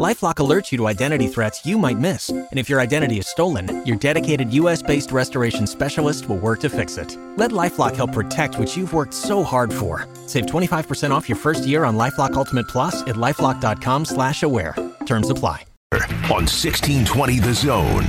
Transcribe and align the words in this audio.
LifeLock 0.00 0.34
alerts 0.36 0.72
you 0.72 0.78
to 0.78 0.88
identity 0.88 1.28
threats 1.28 1.64
you 1.64 1.78
might 1.78 1.98
miss, 1.98 2.30
and 2.30 2.58
if 2.58 2.68
your 2.68 2.80
identity 2.80 3.18
is 3.18 3.28
stolen, 3.28 3.86
your 3.86 3.94
dedicated 3.94 4.52
U.S.-based 4.52 5.12
restoration 5.12 5.68
specialist 5.68 6.28
will 6.28 6.38
work 6.38 6.58
to 6.62 6.68
fix 6.68 6.96
it. 6.98 7.16
Let 7.36 7.52
LifeLock 7.52 7.94
help 7.94 8.12
protect 8.12 8.58
what 8.58 8.76
you've 8.76 8.92
worked 8.92 9.14
so 9.14 9.44
hard 9.44 9.72
for. 9.72 10.08
Save 10.26 10.46
25% 10.46 11.12
off 11.12 11.28
your 11.28 11.38
first 11.38 11.64
year 11.64 11.84
on 11.84 11.96
LifeLock 11.96 12.32
Ultimate 12.32 12.66
Plus 12.66 13.02
at 13.02 13.14
lifeLock.com/slash-aware. 13.14 14.74
Terms 15.06 15.30
apply. 15.30 15.64
On 15.92 16.42
1620 16.42 17.38
The 17.38 17.54
Zone. 17.54 18.02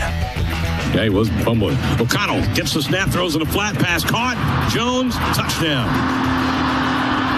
Yeah, 0.96 1.04
he 1.04 1.10
was 1.10 1.30
fumbling. 1.44 1.77
O'Connell 1.99 2.41
gets 2.55 2.74
the 2.74 2.82
snap, 2.82 3.10
throws 3.10 3.36
in 3.36 3.44
a 3.44 3.46
flat 3.46 3.76
pass, 3.76 4.04
caught. 4.04 4.72
Jones, 4.72 5.13
touchdown. 5.38 6.35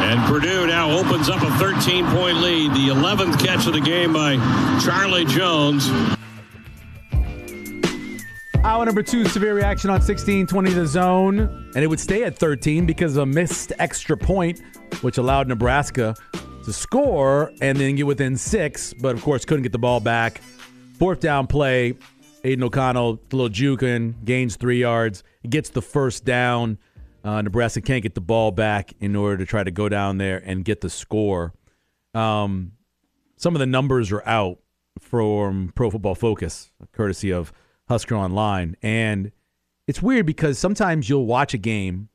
And 0.09 0.23
Purdue 0.23 0.67
now 0.67 0.89
opens 0.89 1.27
up 1.27 1.41
a 1.41 1.51
13 1.57 2.05
point 2.05 2.37
lead. 2.37 2.71
The 2.71 2.87
11th 2.87 3.45
catch 3.45 3.67
of 3.67 3.73
the 3.73 3.81
game 3.81 4.13
by 4.13 4.37
Charlie 4.81 5.25
Jones. 5.25 5.89
Hour 8.63 8.85
number 8.85 9.03
two, 9.03 9.25
severe 9.25 9.53
reaction 9.53 9.89
on 9.89 9.95
1620 9.95 10.71
the 10.71 10.87
zone. 10.87 11.39
And 11.75 11.83
it 11.83 11.87
would 11.87 11.99
stay 11.99 12.23
at 12.23 12.37
13 12.37 12.85
because 12.85 13.17
of 13.17 13.23
a 13.23 13.25
missed 13.25 13.73
extra 13.79 14.15
point, 14.15 14.61
which 15.01 15.17
allowed 15.17 15.49
Nebraska 15.49 16.15
to 16.63 16.71
score 16.71 17.51
and 17.61 17.77
then 17.77 17.97
get 17.97 18.07
within 18.07 18.37
six, 18.37 18.93
but 18.93 19.13
of 19.13 19.21
course 19.21 19.43
couldn't 19.43 19.63
get 19.63 19.73
the 19.73 19.77
ball 19.77 19.99
back. 19.99 20.39
Fourth 20.97 21.19
down 21.19 21.47
play, 21.47 21.95
Aidan 22.45 22.63
O'Connell, 22.63 23.19
a 23.29 23.35
little 23.35 23.49
juking, 23.49 24.13
gains 24.23 24.55
three 24.55 24.79
yards, 24.79 25.25
gets 25.49 25.69
the 25.69 25.81
first 25.81 26.23
down. 26.23 26.77
Uh, 27.23 27.41
Nebraska 27.41 27.81
can't 27.81 28.03
get 28.03 28.15
the 28.15 28.21
ball 28.21 28.51
back 28.51 28.93
in 28.99 29.15
order 29.15 29.37
to 29.37 29.45
try 29.45 29.63
to 29.63 29.71
go 29.71 29.89
down 29.89 30.17
there 30.17 30.41
and 30.45 30.63
get 30.63 30.81
the 30.81 30.89
score. 30.89 31.53
Um, 32.13 32.73
some 33.35 33.55
of 33.55 33.59
the 33.59 33.65
numbers 33.65 34.11
are 34.11 34.25
out 34.25 34.59
from 34.99 35.71
Pro 35.75 35.89
Football 35.89 36.15
Focus, 36.15 36.71
courtesy 36.91 37.31
of 37.31 37.51
Husker 37.87 38.15
Online. 38.15 38.75
And 38.81 39.31
it's 39.87 40.01
weird 40.01 40.25
because 40.25 40.57
sometimes 40.57 41.09
you'll 41.09 41.25
watch 41.25 41.53
a 41.53 41.57
game 41.57 42.09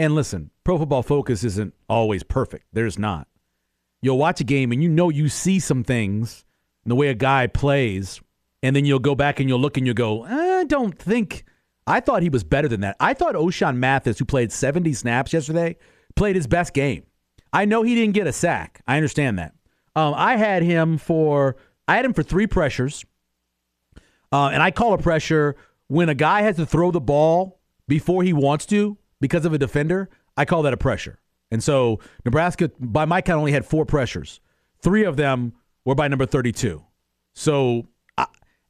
and 0.00 0.14
listen, 0.14 0.50
Pro 0.64 0.78
Football 0.78 1.02
Focus 1.02 1.44
isn't 1.44 1.74
always 1.86 2.22
perfect. 2.22 2.64
There's 2.72 2.98
not. 2.98 3.28
You'll 4.00 4.16
watch 4.16 4.40
a 4.40 4.44
game 4.44 4.72
and 4.72 4.82
you 4.82 4.88
know 4.88 5.10
you 5.10 5.28
see 5.28 5.60
some 5.60 5.84
things 5.84 6.46
in 6.86 6.88
the 6.88 6.94
way 6.94 7.08
a 7.08 7.14
guy 7.14 7.46
plays, 7.46 8.20
and 8.62 8.74
then 8.74 8.86
you'll 8.86 8.98
go 8.98 9.14
back 9.14 9.40
and 9.40 9.48
you'll 9.48 9.60
look 9.60 9.76
and 9.76 9.86
you'll 9.86 9.94
go, 9.94 10.24
I 10.24 10.64
don't 10.64 10.98
think 10.98 11.44
I 11.90 11.98
thought 11.98 12.22
he 12.22 12.28
was 12.28 12.44
better 12.44 12.68
than 12.68 12.82
that. 12.82 12.96
I 13.00 13.14
thought 13.14 13.34
Ochaun 13.34 13.76
Mathis, 13.76 14.18
who 14.18 14.24
played 14.24 14.52
70 14.52 14.92
snaps 14.92 15.32
yesterday, 15.32 15.76
played 16.14 16.36
his 16.36 16.46
best 16.46 16.72
game. 16.72 17.02
I 17.52 17.64
know 17.64 17.82
he 17.82 17.96
didn't 17.96 18.14
get 18.14 18.28
a 18.28 18.32
sack. 18.32 18.80
I 18.86 18.96
understand 18.96 19.40
that. 19.40 19.54
Um, 19.96 20.14
I 20.16 20.36
had 20.36 20.62
him 20.62 20.98
for 20.98 21.56
I 21.88 21.96
had 21.96 22.04
him 22.04 22.14
for 22.14 22.22
three 22.22 22.46
pressures, 22.46 23.04
uh, 24.30 24.50
and 24.52 24.62
I 24.62 24.70
call 24.70 24.92
a 24.92 24.98
pressure 24.98 25.56
when 25.88 26.08
a 26.08 26.14
guy 26.14 26.42
has 26.42 26.56
to 26.56 26.66
throw 26.66 26.92
the 26.92 27.00
ball 27.00 27.58
before 27.88 28.22
he 28.22 28.32
wants 28.32 28.66
to 28.66 28.96
because 29.20 29.44
of 29.44 29.52
a 29.52 29.58
defender. 29.58 30.08
I 30.36 30.44
call 30.44 30.62
that 30.62 30.72
a 30.72 30.76
pressure. 30.76 31.18
And 31.50 31.60
so 31.60 31.98
Nebraska, 32.24 32.70
by 32.78 33.04
my 33.04 33.20
count, 33.20 33.40
only 33.40 33.50
had 33.50 33.66
four 33.66 33.84
pressures. 33.84 34.40
Three 34.80 35.02
of 35.02 35.16
them 35.16 35.54
were 35.84 35.96
by 35.96 36.06
number 36.06 36.26
32. 36.26 36.84
So, 37.34 37.86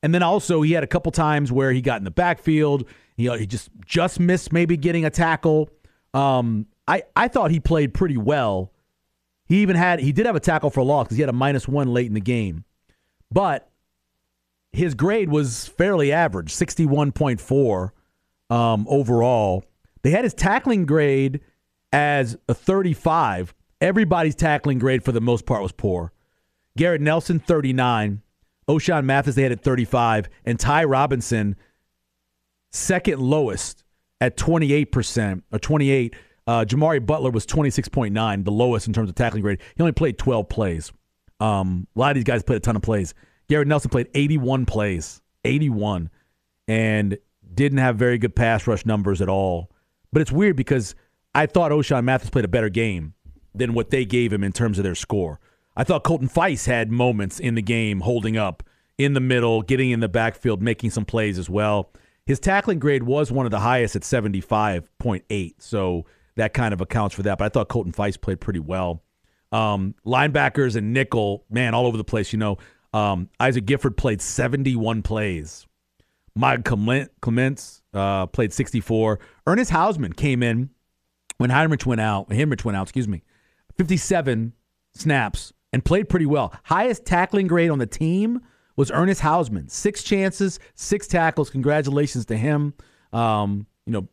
and 0.02 0.14
then 0.14 0.22
also 0.22 0.62
he 0.62 0.72
had 0.72 0.84
a 0.84 0.86
couple 0.86 1.12
times 1.12 1.52
where 1.52 1.72
he 1.72 1.80
got 1.80 1.98
in 1.98 2.04
the 2.04 2.10
backfield 2.10 2.88
he, 3.20 3.38
he 3.38 3.46
just 3.46 3.70
just 3.84 4.18
missed 4.18 4.52
maybe 4.52 4.76
getting 4.76 5.04
a 5.04 5.10
tackle. 5.10 5.70
Um, 6.14 6.66
I 6.88 7.02
I 7.14 7.28
thought 7.28 7.50
he 7.50 7.60
played 7.60 7.94
pretty 7.94 8.16
well. 8.16 8.72
He 9.47 9.62
even 9.62 9.76
had 9.76 10.00
he 10.00 10.12
did 10.12 10.26
have 10.26 10.36
a 10.36 10.41
tackle 10.41 10.70
for 10.70 10.82
loss 10.82 11.04
because 11.04 11.16
he 11.16 11.22
had 11.22 11.28
a 11.28 11.34
minus 11.34 11.69
one 11.69 11.92
late 11.92 12.06
in 12.06 12.14
the 12.14 12.20
game, 12.20 12.64
but 13.30 13.70
his 14.72 14.94
grade 14.94 15.28
was 15.28 15.66
fairly 15.66 16.12
average, 16.12 16.52
sixty 16.52 16.86
one 16.86 17.12
point 17.12 17.41
four 17.41 17.92
um, 18.48 18.86
overall. 18.88 19.64
They 20.02 20.10
had 20.10 20.25
his 20.25 20.34
tackling 20.34 20.86
grade 20.86 21.41
as 21.92 22.36
a 22.48 22.54
thirty 22.54 22.94
five. 22.94 23.54
Everybody's 23.80 24.34
tackling 24.34 24.78
grade 24.78 25.04
for 25.04 25.12
the 25.12 25.20
most 25.20 25.46
part 25.46 25.62
was 25.62 25.72
poor. 25.72 26.12
Garrett 26.76 27.00
Nelson 27.00 27.38
thirty 27.38 27.72
nine. 27.72 28.22
Ochaun 28.70 29.04
Mathis 29.04 29.34
they 29.34 29.42
had 29.42 29.53
at 29.53 29.62
35, 29.62 30.28
and 30.44 30.58
Ty 30.58 30.84
Robinson 30.84 31.56
second 32.70 33.20
lowest 33.20 33.82
at 34.20 34.36
28% 34.36 35.42
or 35.53 35.58
28. 35.58 36.14
Uh, 36.47 36.64
Jimari 36.64 37.04
Butler 37.04 37.31
was 37.31 37.47
26.9, 37.47 38.44
the 38.44 38.50
lowest 38.50 38.86
in 38.86 38.92
terms 38.92 39.08
of 39.08 39.16
tackling 39.16 39.42
grade. 39.42 39.60
He 39.76 39.82
only 39.82 39.92
played 39.92 40.19
12 40.19 40.48
plays. 40.48 40.92
Um, 41.41 41.86
a 41.97 41.98
lot 41.98 42.10
of 42.10 42.14
these 42.14 42.25
guys 42.25 42.42
played 42.42 42.58
a 42.58 42.60
ton 42.60 42.76
of 42.76 42.82
plays. 42.82 43.14
Garrett 43.48 43.66
Nelson 43.66 43.91
played 43.91 44.08
81 44.14 44.66
plays, 44.66 45.20
81, 45.44 46.10
and 46.69 47.19
didn't 47.52 47.78
have 47.78 47.97
very 47.97 48.19
good 48.19 48.37
pass 48.37 48.66
rush 48.66 48.87
numbers 48.87 49.20
at 49.20 49.28
all. 49.28 49.70
But 50.12 50.22
it's 50.22 50.31
weird 50.31 50.54
because 50.54 50.94
I 51.34 51.47
thought 51.47 51.72
Ochaun 51.72 52.04
Mathis 52.04 52.31
played 52.31 52.44
a 52.44 52.48
better 52.48 52.69
game 52.69 53.14
than 53.52 53.75
what 53.75 53.91
they 53.91 54.04
gave 54.04 54.32
him 54.32 54.44
in 54.44 54.52
terms 54.52 54.78
of 54.78 54.84
their 54.84 54.94
score. 54.94 55.41
I 55.80 55.84
thought 55.84 56.04
Colton 56.04 56.28
Feist 56.28 56.66
had 56.66 56.92
moments 56.92 57.41
in 57.41 57.54
the 57.54 57.62
game 57.62 58.00
holding 58.00 58.36
up 58.36 58.62
in 58.98 59.14
the 59.14 59.20
middle, 59.20 59.62
getting 59.62 59.92
in 59.92 60.00
the 60.00 60.10
backfield, 60.10 60.60
making 60.60 60.91
some 60.91 61.06
plays 61.06 61.38
as 61.38 61.48
well. 61.48 61.91
His 62.26 62.38
tackling 62.38 62.78
grade 62.78 63.02
was 63.02 63.32
one 63.32 63.46
of 63.46 63.50
the 63.50 63.60
highest 63.60 63.96
at 63.96 64.02
75.8, 64.02 65.54
so 65.56 66.04
that 66.36 66.52
kind 66.52 66.74
of 66.74 66.82
accounts 66.82 67.14
for 67.14 67.22
that. 67.22 67.38
But 67.38 67.46
I 67.46 67.48
thought 67.48 67.70
Colton 67.70 67.94
Feist 67.94 68.20
played 68.20 68.42
pretty 68.42 68.58
well. 68.58 69.02
Um, 69.52 69.94
linebackers 70.04 70.76
and 70.76 70.92
nickel, 70.92 71.46
man, 71.48 71.72
all 71.72 71.86
over 71.86 71.96
the 71.96 72.04
place. 72.04 72.30
You 72.30 72.40
know, 72.40 72.58
um, 72.92 73.30
Isaac 73.40 73.64
Gifford 73.64 73.96
played 73.96 74.20
71 74.20 75.00
plays. 75.00 75.66
Mike 76.34 76.62
Clements 76.62 77.80
uh, 77.94 78.26
played 78.26 78.52
64. 78.52 79.19
Ernest 79.46 79.70
Hausmann 79.70 80.14
came 80.14 80.42
in 80.42 80.69
when 81.38 81.48
Heinrich 81.48 81.86
went 81.86 82.02
out. 82.02 82.28
Henrich 82.28 82.66
went 82.66 82.76
out, 82.76 82.82
excuse 82.82 83.08
me. 83.08 83.22
57 83.78 84.52
snaps 84.92 85.54
and 85.72 85.84
played 85.84 86.08
pretty 86.08 86.26
well. 86.26 86.54
Highest 86.64 87.04
tackling 87.04 87.47
grade 87.47 87.70
on 87.70 87.78
the 87.78 87.86
team 87.86 88.41
was 88.76 88.91
Ernest 88.91 89.20
Hausmann. 89.20 89.70
Six 89.70 90.03
chances, 90.03 90.58
six 90.75 91.06
tackles. 91.06 91.50
Congratulations 91.50 92.26
to 92.26 92.36
him. 92.36 92.75
Um, 93.12 93.66
you 93.86 93.92
know, 93.92 94.08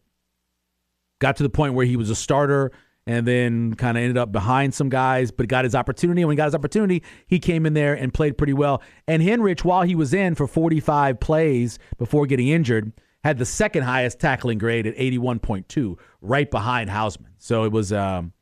got 1.20 1.38
to 1.38 1.44
the 1.44 1.50
point 1.50 1.74
where 1.74 1.86
he 1.86 1.96
was 1.96 2.10
a 2.10 2.16
starter 2.16 2.72
and 3.06 3.26
then 3.26 3.74
kind 3.74 3.98
of 3.98 4.04
ended 4.04 4.18
up 4.18 4.32
behind 4.34 4.74
some 4.74 4.90
guys, 4.90 5.32
but 5.32 5.48
got 5.48 5.64
his 5.64 5.74
opportunity. 5.74 6.22
And 6.22 6.28
when 6.28 6.36
he 6.36 6.38
got 6.38 6.46
his 6.46 6.56
opportunity, 6.56 7.04
he 7.28 7.40
came 7.40 7.66
in 7.66 7.74
there 7.74 7.94
and 7.94 8.14
played 8.14 8.38
pretty 8.38 8.54
well. 8.54 8.82
And 9.08 9.24
Henrich, 9.24 9.64
while 9.64 9.84
he 9.84 9.96
was 9.96 10.14
in 10.14 10.36
for 10.36 10.46
45 10.46 11.20
plays 11.20 11.80
before 11.98 12.26
getting 12.26 12.50
injured, 12.50 12.92
had 13.24 13.38
the 13.38 13.46
second 13.46 13.84
highest 13.84 14.20
tackling 14.20 14.58
grade 14.58 14.86
at 14.86 14.96
81.2, 14.98 15.98
right 16.22 16.52
behind 16.52 16.90
Hausmann. 16.90 17.32
So 17.38 17.64
it 17.64 17.72
was 17.72 17.94
um, 17.94 18.34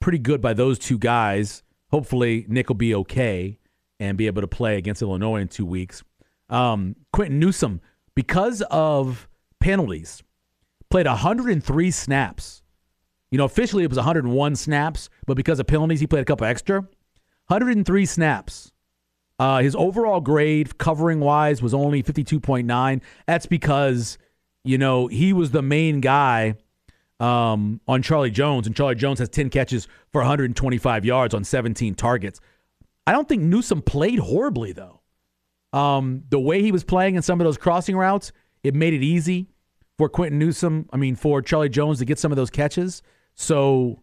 pretty 0.00 0.18
good 0.18 0.40
by 0.40 0.54
those 0.54 0.78
two 0.78 0.98
guys. 0.98 1.62
Hopefully, 1.90 2.44
Nick 2.48 2.68
will 2.68 2.76
be 2.76 2.94
okay 2.94 3.58
and 4.00 4.16
be 4.18 4.26
able 4.26 4.42
to 4.42 4.48
play 4.48 4.76
against 4.76 5.02
Illinois 5.02 5.40
in 5.40 5.48
two 5.48 5.66
weeks. 5.66 6.02
Um, 6.50 6.96
Quinton 7.12 7.38
Newsome, 7.38 7.80
because 8.14 8.62
of 8.70 9.28
penalties, 9.60 10.22
played 10.90 11.06
103 11.06 11.90
snaps. 11.90 12.62
You 13.30 13.38
know, 13.38 13.44
officially 13.44 13.84
it 13.84 13.90
was 13.90 13.98
101 13.98 14.56
snaps, 14.56 15.10
but 15.26 15.36
because 15.36 15.60
of 15.60 15.66
penalties, 15.66 16.00
he 16.00 16.06
played 16.06 16.22
a 16.22 16.24
couple 16.24 16.46
extra. 16.46 16.80
103 17.48 18.06
snaps. 18.06 18.72
Uh, 19.38 19.60
his 19.60 19.74
overall 19.76 20.20
grade, 20.20 20.78
covering 20.78 21.20
wise, 21.20 21.62
was 21.62 21.72
only 21.72 22.02
52.9. 22.02 23.00
That's 23.26 23.46
because, 23.46 24.18
you 24.64 24.78
know, 24.78 25.06
he 25.06 25.32
was 25.32 25.50
the 25.50 25.62
main 25.62 26.00
guy 26.00 26.56
um, 27.20 27.80
on 27.88 28.02
Charlie 28.02 28.30
Jones, 28.30 28.66
and 28.66 28.76
Charlie 28.76 28.94
Jones 28.94 29.18
has 29.18 29.28
10 29.28 29.50
catches 29.50 29.88
for 30.12 30.20
125 30.20 31.04
yards 31.04 31.34
on 31.34 31.44
17 31.44 31.94
targets. 31.94 32.40
I 33.06 33.12
don't 33.12 33.28
think 33.28 33.42
Newsome 33.42 33.82
played 33.82 34.18
horribly 34.18 34.72
though. 34.72 35.00
Um, 35.72 36.24
the 36.30 36.38
way 36.38 36.62
he 36.62 36.72
was 36.72 36.84
playing 36.84 37.16
in 37.16 37.22
some 37.22 37.40
of 37.40 37.44
those 37.44 37.58
crossing 37.58 37.96
routes, 37.96 38.32
it 38.62 38.74
made 38.74 38.94
it 38.94 39.02
easy 39.02 39.48
for 39.98 40.08
Quinton 40.08 40.38
Newsome. 40.38 40.88
I 40.92 40.96
mean, 40.96 41.16
for 41.16 41.42
Charlie 41.42 41.68
Jones 41.68 41.98
to 41.98 42.04
get 42.04 42.18
some 42.18 42.32
of 42.32 42.36
those 42.36 42.50
catches. 42.50 43.02
So, 43.34 44.02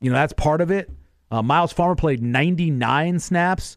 you 0.00 0.10
know, 0.10 0.16
that's 0.16 0.32
part 0.32 0.60
of 0.60 0.70
it. 0.70 0.90
Uh, 1.30 1.42
Myles 1.42 1.72
Farmer 1.72 1.94
played 1.94 2.22
99 2.22 3.18
snaps. 3.18 3.76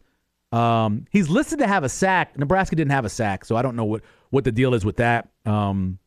Um, 0.52 1.04
he's 1.10 1.28
listed 1.28 1.58
to 1.58 1.66
have 1.66 1.84
a 1.84 1.88
sack. 1.88 2.38
Nebraska 2.38 2.74
didn't 2.74 2.92
have 2.92 3.04
a 3.04 3.10
sack, 3.10 3.44
so 3.44 3.56
I 3.56 3.62
don't 3.62 3.76
know 3.76 3.84
what, 3.84 4.02
what 4.30 4.44
the 4.44 4.52
deal 4.52 4.74
is 4.74 4.84
with 4.84 4.96
that. 4.96 5.28
Um, 5.44 5.98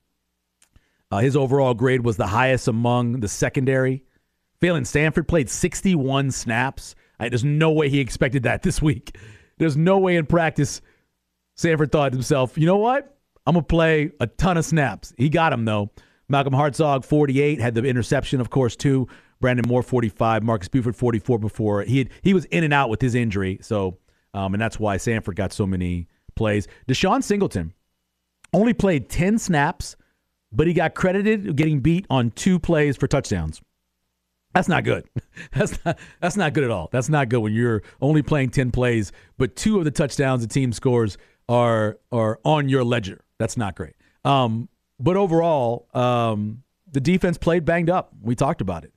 uh, 1.11 1.19
his 1.19 1.35
overall 1.35 1.73
grade 1.73 2.03
was 2.03 2.17
the 2.17 2.27
highest 2.27 2.67
among 2.67 3.19
the 3.19 3.27
secondary. 3.27 4.03
Phalen 4.61 4.85
Sanford 4.85 5.27
played 5.27 5.49
61 5.49 6.31
snaps. 6.31 6.95
I, 7.19 7.29
there's 7.29 7.43
no 7.43 7.71
way 7.71 7.89
he 7.89 7.99
expected 7.99 8.43
that 8.43 8.61
this 8.63 8.81
week. 8.81 9.17
there's 9.57 9.77
no 9.77 9.97
way 9.99 10.15
in 10.15 10.25
practice 10.25 10.81
Sanford 11.55 11.91
thought 11.91 12.09
to 12.09 12.15
himself, 12.15 12.57
you 12.57 12.65
know 12.65 12.77
what? 12.77 13.17
I'm 13.45 13.53
going 13.53 13.63
to 13.63 13.67
play 13.67 14.11
a 14.19 14.27
ton 14.27 14.57
of 14.57 14.65
snaps. 14.65 15.13
He 15.17 15.29
got 15.29 15.53
him, 15.53 15.65
though. 15.65 15.91
Malcolm 16.29 16.53
Hartzog, 16.53 17.03
48, 17.03 17.59
had 17.59 17.75
the 17.75 17.83
interception, 17.83 18.39
of 18.39 18.49
course, 18.49 18.75
too. 18.75 19.07
Brandon 19.41 19.65
Moore, 19.67 19.83
45. 19.83 20.43
Marques 20.43 20.67
Buford, 20.67 20.95
44 20.95 21.39
before. 21.39 21.83
He, 21.83 21.99
had, 21.99 22.09
he 22.21 22.33
was 22.33 22.45
in 22.45 22.63
and 22.63 22.73
out 22.73 22.89
with 22.89 23.01
his 23.01 23.15
injury. 23.15 23.59
So, 23.61 23.97
um, 24.33 24.53
and 24.53 24.61
that's 24.61 24.79
why 24.79 24.97
Sanford 24.97 25.35
got 25.35 25.51
so 25.51 25.65
many 25.65 26.07
plays. 26.35 26.67
DeShon 26.87 27.23
Singleton 27.23 27.73
only 28.53 28.73
played 28.73 29.09
10 29.09 29.39
snaps, 29.39 29.95
but 30.51 30.68
he 30.68 30.74
got 30.74 30.94
credited 30.95 31.56
getting 31.56 31.80
beat 31.80 32.06
on 32.09 32.31
two 32.31 32.59
plays 32.59 32.98
for 32.98 33.07
touchdowns. 33.07 33.62
That's 34.53 34.68
not 34.68 34.83
good. 34.83 35.07
That's 35.53 35.83
not 35.86 35.98
that's 36.19 36.36
not 36.36 36.53
good 36.53 36.65
at 36.65 36.71
all. 36.71 36.89
That's 36.92 37.07
not 37.07 37.30
good 37.30 37.39
when 37.39 37.53
you're 37.53 37.83
only 38.01 38.21
playing 38.21 38.50
10 38.50 38.71
plays, 38.71 39.13
but 39.38 39.56
two 39.56 39.77
of 39.77 39.86
the 39.86 39.92
touchdowns 39.92 40.42
the 40.42 40.48
team 40.48 40.74
scores 40.74 41.18
are 41.48 41.98
are 42.12 42.39
on 42.44 42.68
your 42.68 42.83
ledger. 42.83 43.21
That's 43.38 43.56
not 43.56 43.75
great. 43.75 43.94
Um, 44.25 44.68
but 45.00 45.18
overall, 45.18 45.88
um, 45.94 46.63
the 46.92 47.00
defense 47.00 47.38
played 47.38 47.65
banged 47.65 47.89
up. 47.89 48.13
We 48.21 48.36
talked 48.36 48.62
about 48.62 48.83
it. 48.83 48.94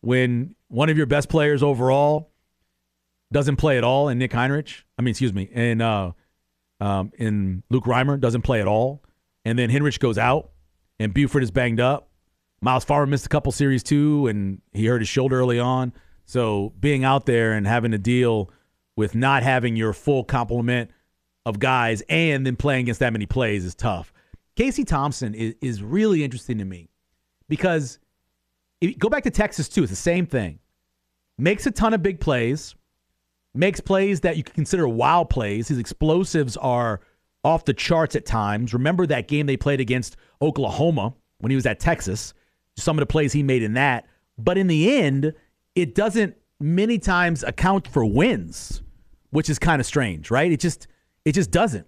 When 0.00 0.54
one 0.68 0.90
of 0.90 0.96
your 0.96 1.06
best 1.06 1.28
players 1.28 1.62
overall 1.62 2.30
doesn't 3.32 3.56
play 3.56 3.76
at 3.78 3.84
all, 3.84 4.08
and 4.08 4.18
Nick 4.18 4.32
Heinrich, 4.32 4.84
I 4.98 5.02
mean, 5.02 5.10
excuse 5.10 5.32
me, 5.32 5.50
and 5.52 5.82
uh, 5.82 6.12
um, 6.80 7.12
in 7.18 7.62
Luke 7.70 7.84
Reimer 7.84 8.20
doesn't 8.20 8.42
play 8.42 8.60
at 8.60 8.68
all, 8.68 9.02
and 9.44 9.58
then 9.58 9.70
Henrich 9.70 9.98
goes 9.98 10.18
out, 10.18 10.50
and 10.98 11.14
Buford 11.14 11.42
is 11.42 11.50
banged 11.50 11.80
up. 11.80 12.08
Myles 12.60 12.84
Farmer 12.84 13.06
missed 13.06 13.26
a 13.26 13.28
couple 13.28 13.52
series 13.52 13.82
too, 13.82 14.26
and 14.26 14.60
he 14.72 14.86
hurt 14.86 15.00
his 15.00 15.08
shoulder 15.08 15.38
early 15.38 15.60
on. 15.60 15.92
So 16.24 16.72
being 16.80 17.04
out 17.04 17.26
there 17.26 17.52
and 17.52 17.66
having 17.66 17.92
to 17.92 17.98
deal 17.98 18.50
with 18.96 19.14
not 19.14 19.42
having 19.42 19.76
your 19.76 19.92
full 19.92 20.24
complement 20.24 20.90
of 21.46 21.58
guys 21.58 22.02
and 22.08 22.44
then 22.44 22.56
playing 22.56 22.82
against 22.82 23.00
that 23.00 23.12
many 23.12 23.26
plays 23.26 23.64
is 23.64 23.74
tough. 23.74 24.12
Casey 24.56 24.84
Thompson 24.84 25.34
is, 25.34 25.54
is 25.62 25.82
really 25.82 26.24
interesting 26.24 26.58
to 26.58 26.64
me 26.64 26.90
because 27.48 27.98
go 28.98 29.08
back 29.08 29.22
to 29.22 29.30
Texas 29.30 29.68
too. 29.68 29.84
It's 29.84 29.90
the 29.90 29.96
same 29.96 30.26
thing. 30.26 30.58
Makes 31.38 31.66
a 31.66 31.70
ton 31.70 31.94
of 31.94 32.02
big 32.02 32.18
plays, 32.18 32.74
makes 33.54 33.80
plays 33.80 34.20
that 34.22 34.36
you 34.36 34.42
can 34.42 34.54
consider 34.54 34.88
wow 34.88 35.22
plays. 35.22 35.68
His 35.68 35.78
explosives 35.78 36.56
are 36.56 37.00
off 37.44 37.64
the 37.64 37.74
charts 37.74 38.16
at 38.16 38.26
times. 38.26 38.74
Remember 38.74 39.06
that 39.06 39.28
game 39.28 39.46
they 39.46 39.56
played 39.56 39.80
against 39.80 40.16
Oklahoma 40.42 41.14
when 41.38 41.50
he 41.50 41.56
was 41.56 41.66
at 41.66 41.80
Texas? 41.80 42.34
Some 42.76 42.96
of 42.98 43.00
the 43.00 43.06
plays 43.06 43.32
he 43.32 43.42
made 43.42 43.62
in 43.62 43.74
that. 43.74 44.06
But 44.38 44.58
in 44.58 44.66
the 44.66 44.96
end, 44.96 45.34
it 45.74 45.94
doesn't 45.94 46.36
many 46.60 46.98
times 46.98 47.42
account 47.42 47.88
for 47.88 48.04
wins, 48.04 48.82
which 49.30 49.48
is 49.50 49.58
kind 49.58 49.80
of 49.80 49.86
strange, 49.86 50.30
right? 50.30 50.50
It 50.50 50.60
just 50.60 50.86
it 51.24 51.32
just 51.32 51.50
doesn't. 51.50 51.86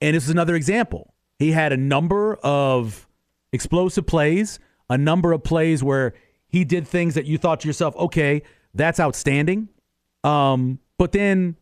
And 0.00 0.14
this 0.14 0.24
is 0.24 0.30
another 0.30 0.54
example. 0.54 1.14
He 1.38 1.52
had 1.52 1.72
a 1.72 1.76
number 1.76 2.36
of 2.36 3.08
explosive 3.52 4.06
plays, 4.06 4.58
a 4.90 4.98
number 4.98 5.32
of 5.32 5.42
plays 5.42 5.82
where 5.82 6.14
he 6.48 6.64
did 6.64 6.86
things 6.86 7.14
that 7.14 7.26
you 7.26 7.38
thought 7.38 7.60
to 7.60 7.68
yourself, 7.68 7.96
okay, 7.96 8.42
that's 8.74 9.00
outstanding. 9.00 9.68
Um, 10.24 10.78
but 10.98 11.12
then 11.12 11.56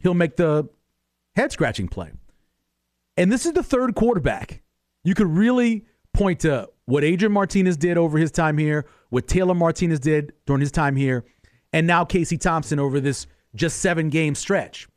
he'll 0.00 0.14
make 0.14 0.36
the 0.36 0.68
head 1.36 1.52
scratching 1.52 1.88
play. 1.88 2.12
And 3.16 3.30
this 3.30 3.46
is 3.46 3.52
the 3.52 3.62
third 3.62 3.94
quarterback. 3.94 4.62
You 5.04 5.14
could 5.14 5.28
really 5.28 5.86
point 6.12 6.40
to 6.40 6.68
what 6.86 7.04
Adrian 7.04 7.32
Martinez 7.32 7.76
did 7.76 7.96
over 7.96 8.18
his 8.18 8.30
time 8.30 8.58
here, 8.58 8.86
what 9.10 9.28
Taylor 9.28 9.54
Martinez 9.54 10.00
did 10.00 10.32
during 10.46 10.60
his 10.60 10.72
time 10.72 10.96
here, 10.96 11.24
and 11.72 11.86
now 11.86 12.04
Casey 12.04 12.36
Thompson 12.36 12.78
over 12.78 13.00
this 13.00 13.26
just 13.54 13.78
seven 13.78 14.08
game 14.08 14.34
stretch. 14.34 14.88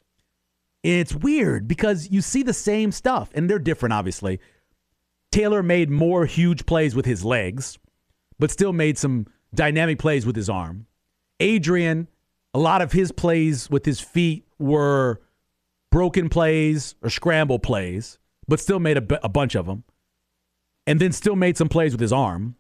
It's 0.83 1.13
weird 1.13 1.68
because 1.68 2.09
you 2.12 2.21
see 2.21 2.44
the 2.44 2.53
same 2.53 2.91
stuff, 2.91 3.30
and 3.33 3.50
they're 3.50 3.59
different, 3.59 3.94
obviously. 3.94 4.39
Taylor 5.31 5.63
made 5.63 5.89
more 5.89 6.25
huge 6.25 6.65
plays 6.65 6.95
with 6.95 7.06
his 7.06 7.24
legs, 7.24 7.80
but 8.38 8.51
still 8.51 8.74
made 8.74 8.97
some 8.97 9.27
dynamic 9.53 9.97
plays 9.97 10.25
with 10.25 10.35
his 10.35 10.50
arm. 10.50 10.85
Adrian, 11.39 12.07
a 12.53 12.59
lot 12.59 12.81
of 12.81 12.91
his 12.91 13.12
plays 13.12 13.69
with 13.69 13.85
his 13.85 14.00
feet 14.00 14.45
were 14.59 15.21
broken 15.94 16.28
plays 16.28 16.95
or 17.04 17.10
scramble 17.12 17.60
plays, 17.60 18.18
but 18.48 18.60
still 18.60 18.80
made 18.80 18.98
a, 18.98 19.30
bunch 19.30 19.54
of 19.54 19.68
them. 19.68 19.84
And 20.88 21.00
then 21.00 21.12
still 21.12 21.36
made 21.36 21.56
some 21.56 21.69
plays 21.69 21.92
with 21.92 22.01
his 22.01 22.12
arm. 22.12 22.56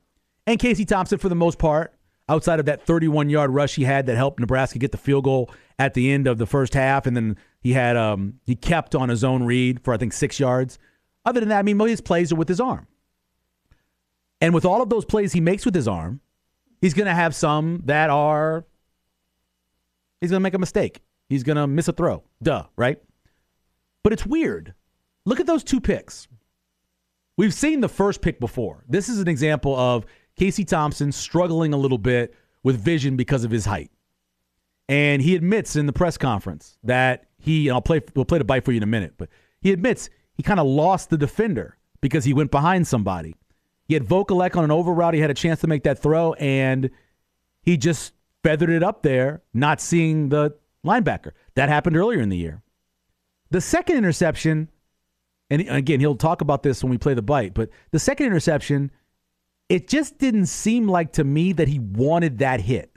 And 0.45 0.59
Casey 0.59 0.85
Thompson, 0.85 1.17
for 1.17 1.29
the 1.29 1.35
most 1.35 1.57
part, 1.57 1.95
outside 2.29 2.59
of 2.59 2.67
that 2.67 2.85
31 2.85 3.31
yard 3.31 3.49
rush 3.49 3.73
he 3.73 3.85
had 3.85 4.05
that 4.05 4.17
helped 4.17 4.39
Nebraska 4.39 4.77
get 4.77 4.91
the 4.91 4.99
field 4.99 5.23
goal 5.23 5.49
at 5.79 5.95
the 5.95 6.11
end 6.11 6.27
of 6.27 6.37
the 6.37 6.45
first 6.45 6.75
half, 6.75 7.07
and 7.07 7.17
then 7.17 7.35
he 7.59 7.73
had 7.73 7.97
um, 7.97 8.35
he 8.45 8.55
kept 8.55 8.93
on 8.93 9.09
his 9.09 9.23
own 9.23 9.43
read 9.43 9.83
for 9.83 9.95
I 9.95 9.97
think 9.97 10.13
six 10.13 10.39
yards. 10.39 10.77
Other 11.25 11.39
than 11.39 11.49
that, 11.49 11.57
I 11.57 11.63
mean, 11.63 11.77
most 11.77 11.87
of 11.87 11.91
his 11.91 12.01
plays 12.01 12.31
are 12.31 12.35
with 12.35 12.47
his 12.47 12.59
arm. 12.59 12.85
And 14.41 14.53
with 14.53 14.63
all 14.63 14.83
of 14.83 14.89
those 14.91 15.05
plays 15.05 15.33
he 15.33 15.41
makes 15.41 15.65
with 15.65 15.73
his 15.73 15.87
arm, 15.87 16.21
he's 16.81 16.93
going 16.93 17.07
to 17.07 17.15
have 17.15 17.33
some 17.33 17.81
that 17.85 18.11
are 18.11 18.63
he's 20.21 20.29
going 20.29 20.39
to 20.39 20.43
make 20.43 20.53
a 20.53 20.59
mistake. 20.59 21.01
He's 21.29 21.41
going 21.41 21.55
to 21.55 21.65
miss 21.65 21.87
a 21.87 21.93
throw. 21.93 22.23
Duh, 22.43 22.65
right? 22.75 23.01
But 24.03 24.13
it's 24.13 24.25
weird. 24.25 24.73
Look 25.25 25.39
at 25.39 25.47
those 25.47 25.63
two 25.63 25.79
picks. 25.79 26.27
We've 27.37 27.53
seen 27.53 27.81
the 27.81 27.89
first 27.89 28.21
pick 28.21 28.39
before. 28.39 28.83
This 28.87 29.09
is 29.09 29.19
an 29.19 29.27
example 29.27 29.75
of 29.75 30.05
Casey 30.35 30.65
Thompson 30.65 31.11
struggling 31.11 31.73
a 31.73 31.77
little 31.77 31.97
bit 31.97 32.35
with 32.63 32.79
vision 32.79 33.15
because 33.15 33.43
of 33.43 33.51
his 33.51 33.65
height. 33.65 33.91
And 34.89 35.21
he 35.21 35.35
admits 35.35 35.75
in 35.75 35.85
the 35.85 35.93
press 35.93 36.17
conference 36.17 36.77
that 36.83 37.25
he, 37.39 37.67
and 37.67 37.75
I'll 37.75 37.81
play, 37.81 38.01
we'll 38.15 38.25
play 38.25 38.37
the 38.37 38.43
bite 38.43 38.65
for 38.65 38.71
you 38.71 38.77
in 38.77 38.83
a 38.83 38.87
minute, 38.87 39.13
but 39.17 39.29
he 39.61 39.71
admits 39.71 40.09
he 40.35 40.43
kind 40.43 40.59
of 40.59 40.67
lost 40.67 41.09
the 41.09 41.17
defender 41.17 41.77
because 42.01 42.25
he 42.25 42.33
went 42.33 42.51
behind 42.51 42.85
somebody. 42.85 43.35
He 43.85 43.93
had 43.93 44.03
Vokolek 44.03 44.55
on 44.55 44.63
an 44.63 44.71
over 44.71 44.91
route. 44.91 45.13
He 45.13 45.19
had 45.19 45.31
a 45.31 45.35
chance 45.35 45.61
to 45.61 45.67
make 45.67 45.83
that 45.83 45.99
throw, 45.99 46.33
and 46.33 46.89
he 47.61 47.77
just 47.77 48.13
feathered 48.43 48.69
it 48.69 48.83
up 48.83 49.03
there, 49.03 49.41
not 49.53 49.79
seeing 49.79 50.29
the 50.29 50.55
linebacker. 50.85 51.31
That 51.55 51.69
happened 51.69 51.95
earlier 51.95 52.19
in 52.19 52.29
the 52.29 52.37
year. 52.37 52.61
The 53.53 53.61
second 53.61 53.95
interception, 53.95 54.69
and 55.49 55.61
again, 55.69 56.01
he'll 56.01 56.15
talk 56.15 56.41
about 56.41 56.63
this 56.63 56.83
when 56.83 56.91
we 56.91 56.97
play 56.97 57.13
the 57.13 57.21
bite, 57.21 57.53
but 57.53 57.69
the 57.91 57.99
second 57.99 58.25
interception– 58.27 58.91
it 59.69 59.87
just 59.87 60.17
didn't 60.17 60.47
seem 60.47 60.87
like 60.87 61.13
to 61.13 61.23
me 61.23 61.53
that 61.53 61.67
he 61.67 61.79
wanted 61.79 62.39
that 62.39 62.61
hit. 62.61 62.91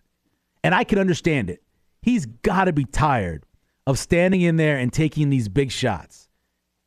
And 0.63 0.75
I 0.75 0.85
can 0.85 0.99
understand 0.99 1.49
it. 1.49 1.63
He's 2.03 2.27
got 2.27 2.65
to 2.65 2.73
be 2.73 2.85
tired 2.85 3.47
of 3.87 3.99
standing 3.99 4.43
in 4.43 4.57
there 4.57 4.77
and 4.77 4.93
taking 4.93 5.31
these 5.31 5.49
big 5.49 5.71
shots. 5.71 6.29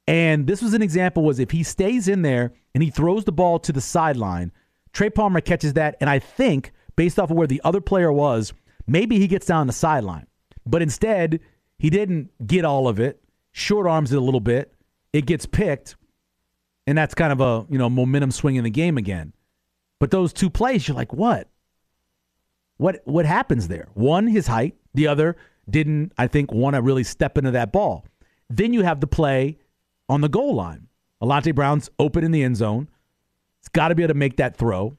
And 0.05 0.47
this 0.47 0.61
was 0.61 0.73
an 0.73 0.81
example 0.81 1.23
was 1.23 1.39
if 1.39 1.51
he 1.51 1.63
stays 1.63 2.07
in 2.07 2.21
there 2.21 2.53
and 2.73 2.83
he 2.83 2.89
throws 2.89 3.23
the 3.23 3.31
ball 3.31 3.59
to 3.59 3.71
the 3.71 3.81
sideline, 3.81 4.51
Trey 4.91 5.09
Palmer 5.09 5.41
catches 5.41 5.73
that 5.73 5.95
and 6.01 6.09
I 6.09 6.19
think 6.19 6.71
based 6.95 7.19
off 7.19 7.31
of 7.31 7.37
where 7.37 7.47
the 7.47 7.61
other 7.63 7.81
player 7.81 8.11
was, 8.11 8.53
maybe 8.85 9.17
he 9.17 9.27
gets 9.27 9.45
down 9.45 9.67
the 9.67 9.73
sideline. 9.73 10.27
But 10.65 10.81
instead, 10.81 11.39
he 11.77 11.89
didn't 11.89 12.29
get 12.45 12.65
all 12.65 12.87
of 12.87 12.99
it. 12.99 13.23
Short 13.59 13.87
arms 13.87 14.11
it 14.11 14.17
a 14.17 14.21
little 14.21 14.39
bit. 14.39 14.73
It 15.13 15.25
gets 15.25 15.45
picked 15.45 15.95
and 16.89 16.97
that's 16.97 17.13
kind 17.13 17.31
of 17.31 17.39
a, 17.39 17.67
you 17.71 17.77
know, 17.77 17.87
momentum 17.87 18.31
swing 18.31 18.55
in 18.55 18.63
the 18.63 18.71
game 18.71 18.97
again. 18.97 19.31
But 19.99 20.09
those 20.09 20.33
two 20.33 20.49
plays, 20.49 20.87
you're 20.87 20.97
like, 20.97 21.13
what? 21.13 21.47
What 22.77 23.01
what 23.05 23.27
happens 23.27 23.67
there? 23.67 23.89
One, 23.93 24.25
his 24.25 24.47
height. 24.47 24.75
The 24.95 25.05
other 25.05 25.35
didn't, 25.69 26.13
I 26.17 26.25
think, 26.25 26.51
want 26.51 26.75
to 26.75 26.81
really 26.81 27.03
step 27.03 27.37
into 27.37 27.51
that 27.51 27.71
ball. 27.71 28.05
Then 28.49 28.73
you 28.73 28.81
have 28.81 29.01
the 29.01 29.05
play 29.05 29.59
on 30.09 30.21
the 30.21 30.29
goal 30.29 30.55
line. 30.55 30.87
Alante 31.21 31.53
Brown's 31.53 31.91
open 31.99 32.23
in 32.23 32.31
the 32.31 32.41
end 32.41 32.57
zone. 32.57 32.89
He's 33.61 33.69
got 33.69 33.89
to 33.89 33.95
be 33.95 34.01
able 34.01 34.15
to 34.15 34.17
make 34.19 34.37
that 34.37 34.57
throw, 34.57 34.97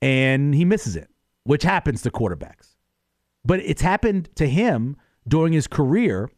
and 0.00 0.54
he 0.54 0.64
misses 0.64 0.94
it, 0.94 1.10
which 1.42 1.64
happens 1.64 2.02
to 2.02 2.12
quarterbacks. 2.12 2.76
But 3.44 3.58
it's 3.58 3.82
happened 3.82 4.28
to 4.36 4.46
him 4.46 4.96
during 5.26 5.52
his 5.52 5.66
career 5.66 6.30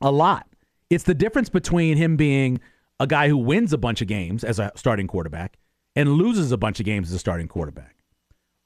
a 0.00 0.10
lot. 0.10 0.48
It's 0.92 1.04
the 1.04 1.14
difference 1.14 1.48
between 1.48 1.96
him 1.96 2.16
being 2.16 2.60
a 3.00 3.06
guy 3.06 3.28
who 3.28 3.38
wins 3.38 3.72
a 3.72 3.78
bunch 3.78 4.02
of 4.02 4.08
games 4.08 4.44
as 4.44 4.58
a 4.58 4.70
starting 4.76 5.06
quarterback 5.06 5.56
and 5.96 6.12
loses 6.12 6.52
a 6.52 6.58
bunch 6.58 6.80
of 6.80 6.86
games 6.86 7.08
as 7.08 7.14
a 7.14 7.18
starting 7.18 7.48
quarterback. 7.48 7.96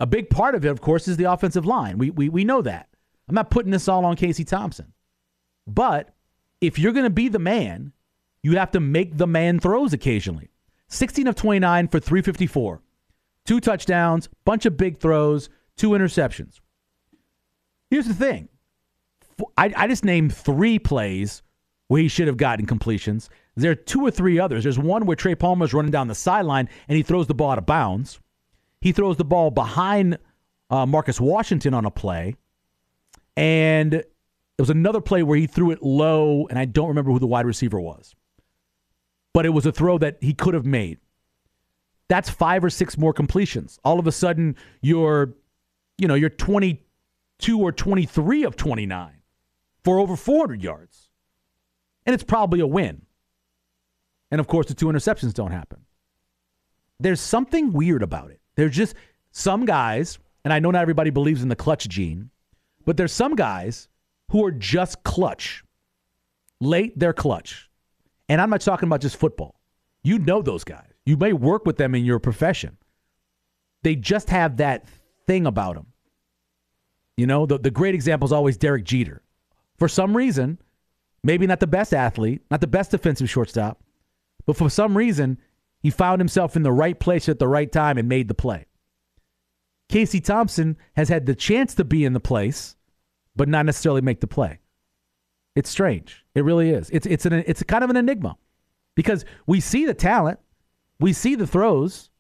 A 0.00 0.06
big 0.06 0.28
part 0.28 0.56
of 0.56 0.64
it, 0.64 0.68
of 0.68 0.80
course, 0.80 1.06
is 1.06 1.16
the 1.16 1.30
offensive 1.30 1.64
line. 1.64 1.98
We, 1.98 2.10
we, 2.10 2.28
we 2.28 2.44
know 2.44 2.62
that. 2.62 2.88
I'm 3.28 3.34
not 3.36 3.50
putting 3.50 3.70
this 3.70 3.86
all 3.86 4.04
on 4.04 4.16
Casey 4.16 4.42
Thompson. 4.42 4.92
But 5.68 6.14
if 6.60 6.80
you're 6.80 6.92
going 6.92 7.04
to 7.04 7.10
be 7.10 7.28
the 7.28 7.38
man, 7.38 7.92
you 8.42 8.56
have 8.56 8.72
to 8.72 8.80
make 8.80 9.16
the 9.16 9.28
man 9.28 9.60
throws 9.60 9.92
occasionally. 9.92 10.50
16 10.88 11.28
of 11.28 11.36
29 11.36 11.88
for 11.88 12.00
354, 12.00 12.82
two 13.44 13.60
touchdowns, 13.60 14.28
bunch 14.44 14.66
of 14.66 14.76
big 14.76 14.98
throws, 14.98 15.48
two 15.76 15.90
interceptions. 15.90 16.58
Here's 17.88 18.06
the 18.06 18.14
thing 18.14 18.48
I, 19.56 19.72
I 19.76 19.86
just 19.86 20.04
named 20.04 20.34
three 20.34 20.80
plays 20.80 21.42
where 21.88 22.02
he 22.02 22.08
should 22.08 22.26
have 22.26 22.36
gotten 22.36 22.66
completions. 22.66 23.30
There 23.54 23.70
are 23.70 23.76
two 23.76 24.04
or 24.04 24.10
three 24.10 24.38
others. 24.38 24.64
There's 24.64 24.78
one 24.78 25.06
where 25.06 25.16
Trey 25.16 25.34
Palmer's 25.34 25.72
running 25.72 25.90
down 25.92 26.08
the 26.08 26.14
sideline 26.14 26.68
and 26.88 26.96
he 26.96 27.02
throws 27.02 27.26
the 27.26 27.34
ball 27.34 27.52
out 27.52 27.58
of 27.58 27.66
bounds. 27.66 28.20
He 28.80 28.92
throws 28.92 29.16
the 29.16 29.24
ball 29.24 29.50
behind 29.50 30.18
uh, 30.68 30.84
Marcus 30.86 31.20
Washington 31.20 31.74
on 31.74 31.84
a 31.84 31.90
play, 31.90 32.36
and 33.36 33.94
It 34.58 34.62
was 34.62 34.70
another 34.70 35.00
play 35.00 35.22
where 35.22 35.38
he 35.38 35.46
threw 35.46 35.70
it 35.70 35.82
low, 35.82 36.46
and 36.48 36.58
I 36.58 36.64
don't 36.64 36.88
remember 36.88 37.12
who 37.12 37.18
the 37.18 37.26
wide 37.26 37.46
receiver 37.46 37.80
was. 37.80 38.14
But 39.34 39.44
it 39.44 39.50
was 39.50 39.66
a 39.66 39.72
throw 39.72 39.98
that 39.98 40.16
he 40.22 40.32
could 40.32 40.54
have 40.54 40.64
made. 40.64 40.98
That's 42.08 42.30
five 42.30 42.64
or 42.64 42.70
six 42.70 42.96
more 42.96 43.12
completions. 43.12 43.78
All 43.84 43.98
of 43.98 44.06
a 44.06 44.12
sudden, 44.12 44.56
you're, 44.80 45.34
you 45.98 46.08
know, 46.08 46.14
you're 46.14 46.30
22 46.30 47.60
or 47.60 47.72
23 47.72 48.44
of 48.44 48.56
29 48.56 49.12
for 49.84 49.98
over 49.98 50.16
400 50.16 50.62
yards. 50.62 51.05
And 52.06 52.14
it's 52.14 52.24
probably 52.24 52.60
a 52.60 52.66
win. 52.66 53.02
And 54.30 54.40
of 54.40 54.46
course, 54.46 54.66
the 54.66 54.74
two 54.74 54.86
interceptions 54.86 55.34
don't 55.34 55.52
happen. 55.52 55.80
There's 56.98 57.20
something 57.20 57.72
weird 57.72 58.02
about 58.02 58.30
it. 58.30 58.40
There's 58.54 58.74
just 58.74 58.94
some 59.32 59.66
guys, 59.66 60.18
and 60.44 60.52
I 60.52 60.60
know 60.60 60.70
not 60.70 60.82
everybody 60.82 61.10
believes 61.10 61.42
in 61.42 61.48
the 61.48 61.56
clutch 61.56 61.88
gene, 61.88 62.30
but 62.84 62.96
there's 62.96 63.12
some 63.12 63.34
guys 63.34 63.88
who 64.30 64.44
are 64.44 64.50
just 64.50 65.02
clutch. 65.04 65.62
Late, 66.60 66.98
they're 66.98 67.12
clutch. 67.12 67.68
And 68.28 68.40
I'm 68.40 68.50
not 68.50 68.62
talking 68.62 68.88
about 68.88 69.00
just 69.00 69.16
football. 69.16 69.60
You 70.02 70.18
know 70.18 70.40
those 70.40 70.64
guys. 70.64 70.88
You 71.04 71.16
may 71.16 71.32
work 71.32 71.66
with 71.66 71.76
them 71.76 71.94
in 71.94 72.04
your 72.04 72.18
profession. 72.18 72.76
They 73.82 73.94
just 73.94 74.30
have 74.30 74.56
that 74.56 74.86
thing 75.26 75.46
about 75.46 75.76
them. 75.76 75.86
You 77.16 77.26
know, 77.26 77.46
the, 77.46 77.58
the 77.58 77.70
great 77.70 77.94
example 77.94 78.26
is 78.26 78.32
always 78.32 78.56
Derek 78.56 78.84
Jeter. 78.84 79.22
For 79.78 79.88
some 79.88 80.16
reason, 80.16 80.58
maybe 81.26 81.46
not 81.46 81.58
the 81.58 81.66
best 81.66 81.92
athlete, 81.92 82.40
not 82.50 82.60
the 82.60 82.66
best 82.68 82.92
defensive 82.92 83.28
shortstop, 83.28 83.82
but 84.46 84.56
for 84.56 84.70
some 84.70 84.96
reason, 84.96 85.38
he 85.80 85.90
found 85.90 86.20
himself 86.20 86.54
in 86.54 86.62
the 86.62 86.72
right 86.72 86.98
place 86.98 87.28
at 87.28 87.40
the 87.40 87.48
right 87.48 87.70
time 87.70 87.98
and 87.98 88.08
made 88.08 88.28
the 88.28 88.34
play. 88.34 88.66
Casey 89.88 90.20
Thompson 90.20 90.76
has 90.94 91.08
had 91.08 91.26
the 91.26 91.34
chance 91.34 91.74
to 91.74 91.84
be 91.84 92.04
in 92.04 92.12
the 92.12 92.20
place, 92.20 92.76
but 93.34 93.48
not 93.48 93.66
necessarily 93.66 94.00
make 94.00 94.20
the 94.20 94.26
play. 94.28 94.60
It's 95.56 95.68
strange. 95.68 96.24
It 96.34 96.44
really 96.44 96.70
is. 96.70 96.90
It's 96.90 97.06
it's 97.06 97.26
an 97.26 97.32
it's 97.32 97.62
kind 97.64 97.82
of 97.82 97.90
an 97.90 97.96
enigma 97.96 98.36
because 98.94 99.24
we 99.46 99.60
see 99.60 99.84
the 99.84 99.94
talent, 99.94 100.38
we 101.00 101.12
see 101.12 101.34
the 101.34 101.46
throws, 101.46 102.10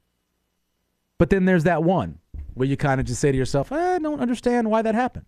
but 1.18 1.30
then 1.30 1.44
there's 1.44 1.64
that 1.64 1.84
one 1.84 2.18
where 2.54 2.66
you 2.66 2.76
kind 2.76 3.00
of 3.00 3.06
just 3.06 3.20
say 3.20 3.30
to 3.30 3.38
yourself, 3.38 3.70
I 3.70 3.98
don't 3.98 4.20
understand 4.20 4.70
why 4.70 4.82
that 4.82 4.94
happened. 4.94 5.26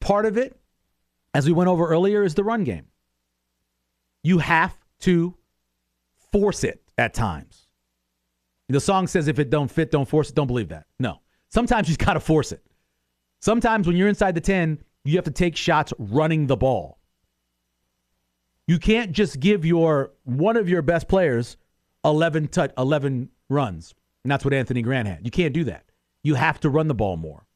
Part 0.00 0.24
of 0.24 0.38
it, 0.38 0.56
as 1.34 1.46
we 1.46 1.52
went 1.52 1.68
over 1.68 1.88
earlier, 1.88 2.22
is 2.22 2.34
the 2.34 2.44
run 2.44 2.64
game. 2.64 2.86
You 4.22 4.38
have 4.38 4.76
to 5.00 5.34
force 6.32 6.64
it 6.64 6.82
at 6.98 7.14
times. 7.14 7.66
The 8.68 8.80
song 8.80 9.06
says 9.06 9.26
if 9.26 9.38
it 9.38 9.50
don't 9.50 9.70
fit, 9.70 9.90
don't 9.90 10.08
force 10.08 10.30
it. 10.30 10.36
Don't 10.36 10.46
believe 10.46 10.68
that. 10.68 10.86
No. 10.98 11.20
Sometimes 11.48 11.88
you've 11.88 11.98
got 11.98 12.14
to 12.14 12.20
force 12.20 12.52
it. 12.52 12.64
Sometimes 13.40 13.86
when 13.86 13.96
you're 13.96 14.08
inside 14.08 14.34
the 14.34 14.40
10, 14.40 14.80
you 15.04 15.16
have 15.16 15.24
to 15.24 15.30
take 15.30 15.56
shots 15.56 15.92
running 15.98 16.46
the 16.46 16.56
ball. 16.56 16.98
You 18.68 18.78
can't 18.78 19.10
just 19.10 19.40
give 19.40 19.64
your 19.64 20.12
one 20.24 20.56
of 20.56 20.68
your 20.68 20.82
best 20.82 21.08
players 21.08 21.56
11 22.04 22.48
touch 22.48 22.70
11 22.78 23.30
runs. 23.48 23.94
And 24.22 24.30
that's 24.30 24.44
what 24.44 24.54
Anthony 24.54 24.82
Grant 24.82 25.08
had. 25.08 25.24
You 25.24 25.30
can't 25.30 25.54
do 25.54 25.64
that. 25.64 25.84
You 26.22 26.34
have 26.34 26.60
to 26.60 26.70
run 26.70 26.86
the 26.86 26.94
ball 26.94 27.16
more. 27.16 27.46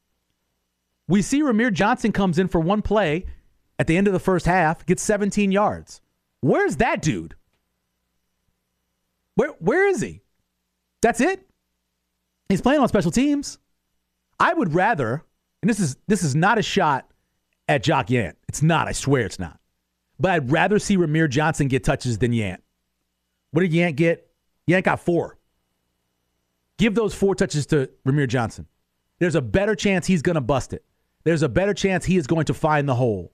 We 1.07 1.21
see 1.21 1.41
Rahmir 1.41 1.71
Johnson 1.71 2.11
comes 2.11 2.39
in 2.39 2.47
for 2.47 2.59
one 2.59 2.81
play 2.81 3.25
at 3.77 3.87
the 3.87 3.97
end 3.97 4.07
of 4.07 4.13
the 4.13 4.19
first 4.19 4.45
half, 4.45 4.85
gets 4.85 5.03
17 5.03 5.51
yards. 5.51 6.01
Where's 6.41 6.77
that 6.77 7.01
dude? 7.01 7.35
Where 9.35 9.49
where 9.59 9.87
is 9.87 10.01
he? 10.01 10.21
That's 11.01 11.19
it. 11.19 11.47
He's 12.49 12.61
playing 12.61 12.79
on 12.79 12.87
special 12.87 13.11
teams. 13.11 13.57
I 14.39 14.53
would 14.53 14.73
rather, 14.73 15.23
and 15.61 15.69
this 15.69 15.79
is 15.79 15.97
this 16.07 16.23
is 16.23 16.35
not 16.35 16.57
a 16.57 16.61
shot 16.61 17.09
at 17.67 17.85
Jaquez 17.85 18.15
Yant. 18.15 18.33
It's 18.47 18.61
not. 18.61 18.87
I 18.87 18.91
swear 18.91 19.25
it's 19.25 19.39
not. 19.39 19.59
But 20.19 20.31
I'd 20.31 20.51
rather 20.51 20.79
see 20.79 20.97
Rahmir 20.97 21.29
Johnson 21.29 21.67
get 21.67 21.83
touches 21.83 22.17
than 22.17 22.31
Yant. 22.31 22.59
What 23.51 23.61
did 23.61 23.71
Yant 23.71 23.95
get? 23.95 24.29
Yant 24.69 24.83
got 24.83 24.99
four. 24.99 25.37
Give 26.77 26.95
those 26.95 27.13
four 27.13 27.35
touches 27.35 27.65
to 27.67 27.89
Rahmir 28.05 28.27
Johnson. 28.27 28.67
There's 29.19 29.35
a 29.35 29.41
better 29.41 29.75
chance 29.75 30.07
he's 30.07 30.21
going 30.21 30.35
to 30.35 30.41
bust 30.41 30.73
it. 30.73 30.83
There's 31.23 31.41
a 31.41 31.49
better 31.49 31.73
chance 31.73 32.05
he 32.05 32.17
is 32.17 32.27
going 32.27 32.45
to 32.45 32.53
find 32.53 32.87
the 32.87 32.95
hole. 32.95 33.31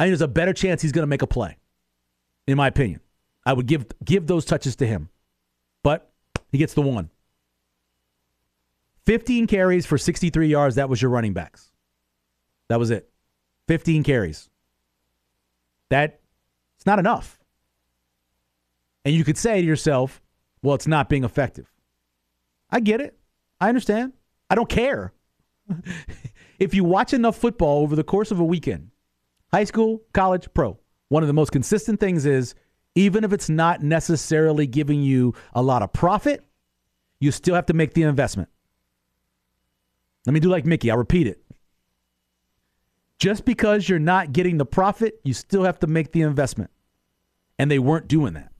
I 0.00 0.04
think 0.04 0.12
there's 0.12 0.22
a 0.22 0.28
better 0.28 0.54
chance 0.54 0.80
he's 0.80 0.92
going 0.92 1.02
to 1.02 1.06
make 1.06 1.20
a 1.20 1.26
play, 1.26 1.58
in 2.46 2.56
my 2.56 2.68
opinion. 2.68 3.00
I 3.44 3.52
would 3.52 3.66
give 3.66 3.84
give 4.02 4.26
those 4.26 4.46
touches 4.46 4.76
to 4.76 4.86
him. 4.86 5.10
But 5.82 6.10
he 6.48 6.56
gets 6.56 6.72
the 6.72 6.80
one. 6.80 7.10
15 9.04 9.46
carries 9.46 9.84
for 9.84 9.98
63 9.98 10.48
yards. 10.48 10.76
That 10.76 10.88
was 10.88 11.02
your 11.02 11.10
running 11.10 11.34
backs. 11.34 11.70
That 12.70 12.78
was 12.78 12.90
it. 12.90 13.10
15 13.68 14.02
carries. 14.02 14.48
That 15.90 16.20
it's 16.76 16.86
not 16.86 16.98
enough. 16.98 17.38
And 19.04 19.14
you 19.14 19.22
could 19.22 19.36
say 19.36 19.60
to 19.60 19.66
yourself, 19.66 20.22
well, 20.62 20.76
it's 20.76 20.86
not 20.86 21.10
being 21.10 21.24
effective. 21.24 21.70
I 22.70 22.80
get 22.80 23.02
it. 23.02 23.18
I 23.60 23.68
understand. 23.68 24.14
I 24.48 24.54
don't 24.54 24.70
care. 24.70 25.12
if 26.58 26.72
you 26.72 26.84
watch 26.84 27.12
enough 27.12 27.36
football 27.36 27.82
over 27.82 27.94
the 27.94 28.02
course 28.02 28.30
of 28.30 28.40
a 28.40 28.44
weekend, 28.44 28.90
high 29.52 29.64
school, 29.64 30.02
college, 30.12 30.48
pro, 30.54 30.78
one 31.08 31.22
of 31.22 31.26
the 31.26 31.32
most 31.32 31.50
consistent 31.52 32.00
things 32.00 32.26
is 32.26 32.54
even 32.94 33.24
if 33.24 33.32
it's 33.32 33.48
not 33.48 33.82
necessarily 33.82 34.66
giving 34.66 35.02
you 35.02 35.34
a 35.54 35.62
lot 35.62 35.82
of 35.82 35.92
profit, 35.92 36.44
you 37.20 37.30
still 37.30 37.54
have 37.54 37.66
to 37.66 37.74
make 37.74 37.94
the 37.94 38.02
investment. 38.02 38.48
Let 40.26 40.32
me 40.32 40.40
do 40.40 40.48
like 40.48 40.66
Mickey, 40.66 40.90
I'll 40.90 40.98
repeat 40.98 41.26
it. 41.26 41.42
Just 43.18 43.44
because 43.44 43.88
you're 43.88 43.98
not 43.98 44.32
getting 44.32 44.56
the 44.56 44.64
profit, 44.64 45.20
you 45.24 45.34
still 45.34 45.64
have 45.64 45.78
to 45.80 45.86
make 45.86 46.12
the 46.12 46.22
investment. 46.22 46.70
And 47.58 47.70
they 47.70 47.78
weren't 47.78 48.08
doing 48.08 48.32
that. 48.34 48.52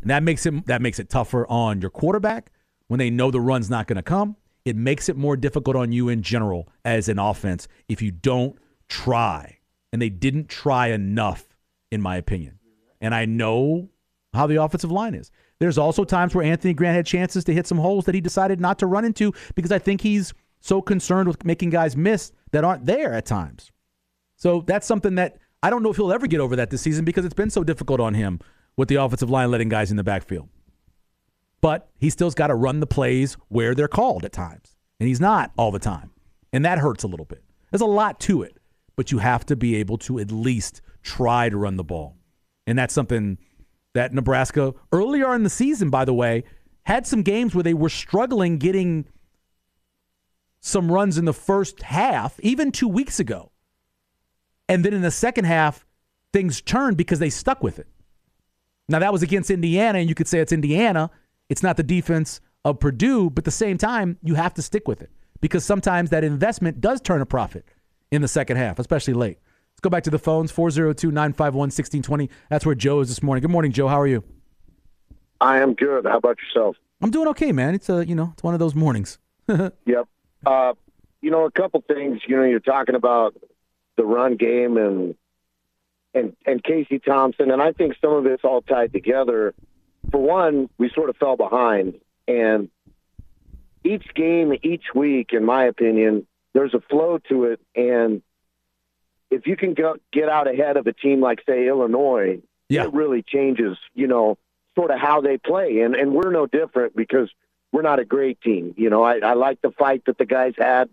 And 0.00 0.10
that 0.10 0.22
makes 0.22 0.46
it 0.46 0.66
that 0.66 0.80
makes 0.80 0.98
it 0.98 1.10
tougher 1.10 1.46
on 1.48 1.80
your 1.80 1.90
quarterback 1.90 2.50
when 2.86 2.98
they 2.98 3.10
know 3.10 3.30
the 3.30 3.40
run's 3.40 3.68
not 3.68 3.86
going 3.86 3.96
to 3.96 4.02
come. 4.02 4.36
It 4.64 4.76
makes 4.76 5.08
it 5.08 5.16
more 5.16 5.36
difficult 5.36 5.76
on 5.76 5.92
you 5.92 6.08
in 6.08 6.22
general 6.22 6.68
as 6.84 7.08
an 7.08 7.18
offense 7.18 7.68
if 7.88 8.00
you 8.00 8.10
don't 8.10 8.56
try. 8.88 9.57
And 9.92 10.02
they 10.02 10.10
didn't 10.10 10.48
try 10.48 10.88
enough, 10.88 11.56
in 11.90 12.02
my 12.02 12.16
opinion 12.16 12.58
and 13.00 13.14
I 13.14 13.24
know 13.24 13.88
how 14.34 14.46
the 14.46 14.62
offensive 14.62 14.92
line 14.92 15.14
is. 15.14 15.30
There's 15.58 15.78
also 15.78 16.04
times 16.04 16.34
where 16.34 16.44
Anthony 16.44 16.74
Grant 16.74 16.96
had 16.96 17.06
chances 17.06 17.44
to 17.44 17.54
hit 17.54 17.66
some 17.66 17.78
holes 17.78 18.04
that 18.04 18.14
he 18.14 18.20
decided 18.20 18.60
not 18.60 18.78
to 18.78 18.86
run 18.86 19.04
into 19.04 19.32
because 19.54 19.72
I 19.72 19.78
think 19.78 20.00
he's 20.00 20.32
so 20.60 20.80
concerned 20.80 21.28
with 21.28 21.44
making 21.44 21.70
guys 21.70 21.96
miss 21.96 22.32
that 22.52 22.64
aren't 22.64 22.86
there 22.86 23.12
at 23.12 23.26
times. 23.26 23.72
So 24.36 24.62
that's 24.66 24.86
something 24.86 25.16
that 25.16 25.38
I 25.62 25.70
don't 25.70 25.82
know 25.82 25.90
if 25.90 25.96
he'll 25.96 26.12
ever 26.12 26.26
get 26.26 26.40
over 26.40 26.56
that 26.56 26.70
this 26.70 26.82
season 26.82 27.04
because 27.04 27.24
it's 27.24 27.34
been 27.34 27.50
so 27.50 27.64
difficult 27.64 28.00
on 28.00 28.14
him 28.14 28.38
with 28.76 28.88
the 28.88 28.96
offensive 28.96 29.30
line 29.30 29.50
letting 29.50 29.68
guys 29.68 29.90
in 29.90 29.96
the 29.96 30.04
backfield. 30.04 30.48
But 31.60 31.88
he 31.98 32.10
still's 32.10 32.36
got 32.36 32.48
to 32.48 32.54
run 32.54 32.78
the 32.78 32.86
plays 32.86 33.36
where 33.48 33.74
they're 33.74 33.88
called 33.88 34.24
at 34.24 34.32
times. 34.32 34.76
And 35.00 35.08
he's 35.08 35.20
not 35.20 35.52
all 35.56 35.72
the 35.72 35.80
time. 35.80 36.10
And 36.52 36.64
that 36.64 36.78
hurts 36.78 37.02
a 37.02 37.08
little 37.08 37.26
bit. 37.26 37.42
There's 37.70 37.80
a 37.80 37.86
lot 37.86 38.20
to 38.20 38.42
it, 38.42 38.57
but 38.98 39.12
you 39.12 39.18
have 39.18 39.46
to 39.46 39.54
be 39.54 39.76
able 39.76 39.96
to 39.96 40.18
at 40.18 40.32
least 40.32 40.80
try 41.04 41.48
to 41.48 41.56
run 41.56 41.76
the 41.76 41.84
ball. 41.84 42.16
And 42.66 42.76
that's 42.76 42.92
something 42.92 43.38
that 43.94 44.12
Nebraska, 44.12 44.74
earlier 44.90 45.36
in 45.36 45.44
the 45.44 45.50
season, 45.50 45.88
by 45.88 46.04
the 46.04 46.12
way, 46.12 46.42
had 46.82 47.06
some 47.06 47.22
games 47.22 47.54
where 47.54 47.62
they 47.62 47.74
were 47.74 47.90
struggling 47.90 48.58
getting 48.58 49.06
some 50.58 50.90
runs 50.90 51.16
in 51.16 51.26
the 51.26 51.32
first 51.32 51.80
half, 51.84 52.40
even 52.40 52.72
two 52.72 52.88
weeks 52.88 53.20
ago. 53.20 53.52
And 54.68 54.84
then 54.84 54.92
in 54.92 55.02
the 55.02 55.12
second 55.12 55.44
half, 55.44 55.86
things 56.32 56.60
turned 56.60 56.96
because 56.96 57.20
they 57.20 57.30
stuck 57.30 57.62
with 57.62 57.78
it. 57.78 57.86
Now, 58.88 58.98
that 58.98 59.12
was 59.12 59.22
against 59.22 59.48
Indiana, 59.48 60.00
and 60.00 60.08
you 60.08 60.16
could 60.16 60.26
say 60.26 60.40
it's 60.40 60.50
Indiana. 60.50 61.08
It's 61.48 61.62
not 61.62 61.76
the 61.76 61.84
defense 61.84 62.40
of 62.64 62.80
Purdue, 62.80 63.30
but 63.30 63.42
at 63.42 63.44
the 63.44 63.52
same 63.52 63.78
time, 63.78 64.18
you 64.24 64.34
have 64.34 64.54
to 64.54 64.62
stick 64.62 64.88
with 64.88 65.02
it 65.02 65.10
because 65.40 65.64
sometimes 65.64 66.10
that 66.10 66.24
investment 66.24 66.80
does 66.80 67.00
turn 67.00 67.20
a 67.20 67.26
profit 67.26 67.64
in 68.10 68.22
the 68.22 68.28
second 68.28 68.56
half, 68.56 68.78
especially 68.78 69.14
late. 69.14 69.38
Let's 69.72 69.80
go 69.80 69.90
back 69.90 70.04
to 70.04 70.10
the 70.10 70.18
phones 70.18 70.50
402 70.50 71.10
951 71.10 71.58
1620. 71.58 72.30
That's 72.50 72.66
where 72.66 72.74
Joe 72.74 73.00
is 73.00 73.08
this 73.08 73.22
morning. 73.22 73.42
Good 73.42 73.50
morning, 73.50 73.72
Joe. 73.72 73.88
How 73.88 74.00
are 74.00 74.06
you? 74.06 74.24
I 75.40 75.60
am 75.60 75.74
good. 75.74 76.04
How 76.04 76.18
about 76.18 76.38
yourself? 76.42 76.76
I'm 77.00 77.10
doing 77.10 77.28
okay, 77.28 77.52
man. 77.52 77.74
It's 77.74 77.88
a, 77.88 78.04
you 78.04 78.14
know, 78.14 78.30
it's 78.32 78.42
one 78.42 78.54
of 78.54 78.60
those 78.60 78.74
mornings. 78.74 79.18
yep. 79.48 80.08
Uh, 80.44 80.74
you 81.20 81.30
know, 81.30 81.44
a 81.44 81.50
couple 81.50 81.82
things. 81.86 82.20
You 82.26 82.36
know, 82.36 82.42
you're 82.42 82.60
talking 82.60 82.94
about 82.94 83.36
the 83.96 84.04
run 84.04 84.36
game 84.36 84.76
and 84.76 85.14
and 86.14 86.36
and 86.46 86.62
Casey 86.62 86.98
Thompson, 86.98 87.50
and 87.50 87.62
I 87.62 87.72
think 87.72 87.94
some 88.00 88.12
of 88.12 88.26
it's 88.26 88.44
all 88.44 88.62
tied 88.62 88.92
together. 88.92 89.54
For 90.10 90.20
one, 90.20 90.68
we 90.78 90.90
sort 90.94 91.10
of 91.10 91.16
fell 91.16 91.36
behind, 91.36 92.00
and 92.26 92.70
each 93.84 94.14
game, 94.14 94.54
each 94.62 94.86
week, 94.94 95.32
in 95.32 95.44
my 95.44 95.64
opinion, 95.64 96.26
there's 96.54 96.74
a 96.74 96.80
flow 96.80 97.18
to 97.28 97.44
it, 97.44 97.60
and 97.74 98.22
if 99.30 99.46
you 99.46 99.56
can 99.56 99.74
go, 99.74 99.96
get 100.12 100.28
out 100.28 100.48
ahead 100.48 100.76
of 100.76 100.86
a 100.86 100.92
team 100.92 101.20
like 101.20 101.42
say 101.46 101.68
Illinois, 101.68 102.40
yeah. 102.68 102.84
it 102.84 102.92
really 102.92 103.22
changes, 103.22 103.76
you 103.94 104.06
know, 104.06 104.38
sort 104.74 104.90
of 104.90 104.98
how 104.98 105.20
they 105.20 105.38
play. 105.38 105.80
And 105.80 105.94
and 105.94 106.12
we're 106.12 106.30
no 106.30 106.46
different 106.46 106.96
because 106.96 107.30
we're 107.72 107.82
not 107.82 107.98
a 107.98 108.04
great 108.04 108.40
team. 108.40 108.74
You 108.76 108.90
know, 108.90 109.02
I, 109.02 109.18
I 109.18 109.34
like 109.34 109.60
the 109.60 109.70
fight 109.70 110.04
that 110.06 110.18
the 110.18 110.24
guys 110.24 110.54
had, 110.56 110.88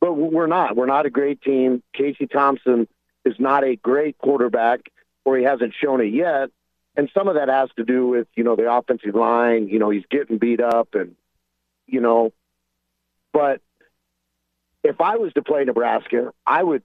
but 0.00 0.14
we're 0.14 0.46
not. 0.46 0.76
We're 0.76 0.86
not 0.86 1.06
a 1.06 1.10
great 1.10 1.40
team. 1.42 1.82
Casey 1.92 2.26
Thompson 2.26 2.88
is 3.24 3.34
not 3.38 3.64
a 3.64 3.76
great 3.76 4.18
quarterback, 4.18 4.90
or 5.24 5.36
he 5.36 5.44
hasn't 5.44 5.74
shown 5.80 6.00
it 6.00 6.12
yet. 6.12 6.50
And 6.96 7.08
some 7.14 7.28
of 7.28 7.36
that 7.36 7.48
has 7.48 7.70
to 7.76 7.84
do 7.84 8.08
with 8.08 8.26
you 8.34 8.42
know 8.42 8.56
the 8.56 8.72
offensive 8.72 9.14
line. 9.14 9.68
You 9.68 9.78
know 9.78 9.90
he's 9.90 10.06
getting 10.10 10.38
beat 10.38 10.60
up, 10.60 10.94
and 10.94 11.14
you 11.86 12.00
know, 12.00 12.32
but 13.32 13.60
if 14.88 15.00
I 15.00 15.16
was 15.16 15.32
to 15.34 15.42
play 15.42 15.64
Nebraska, 15.64 16.32
I 16.46 16.62
would, 16.62 16.82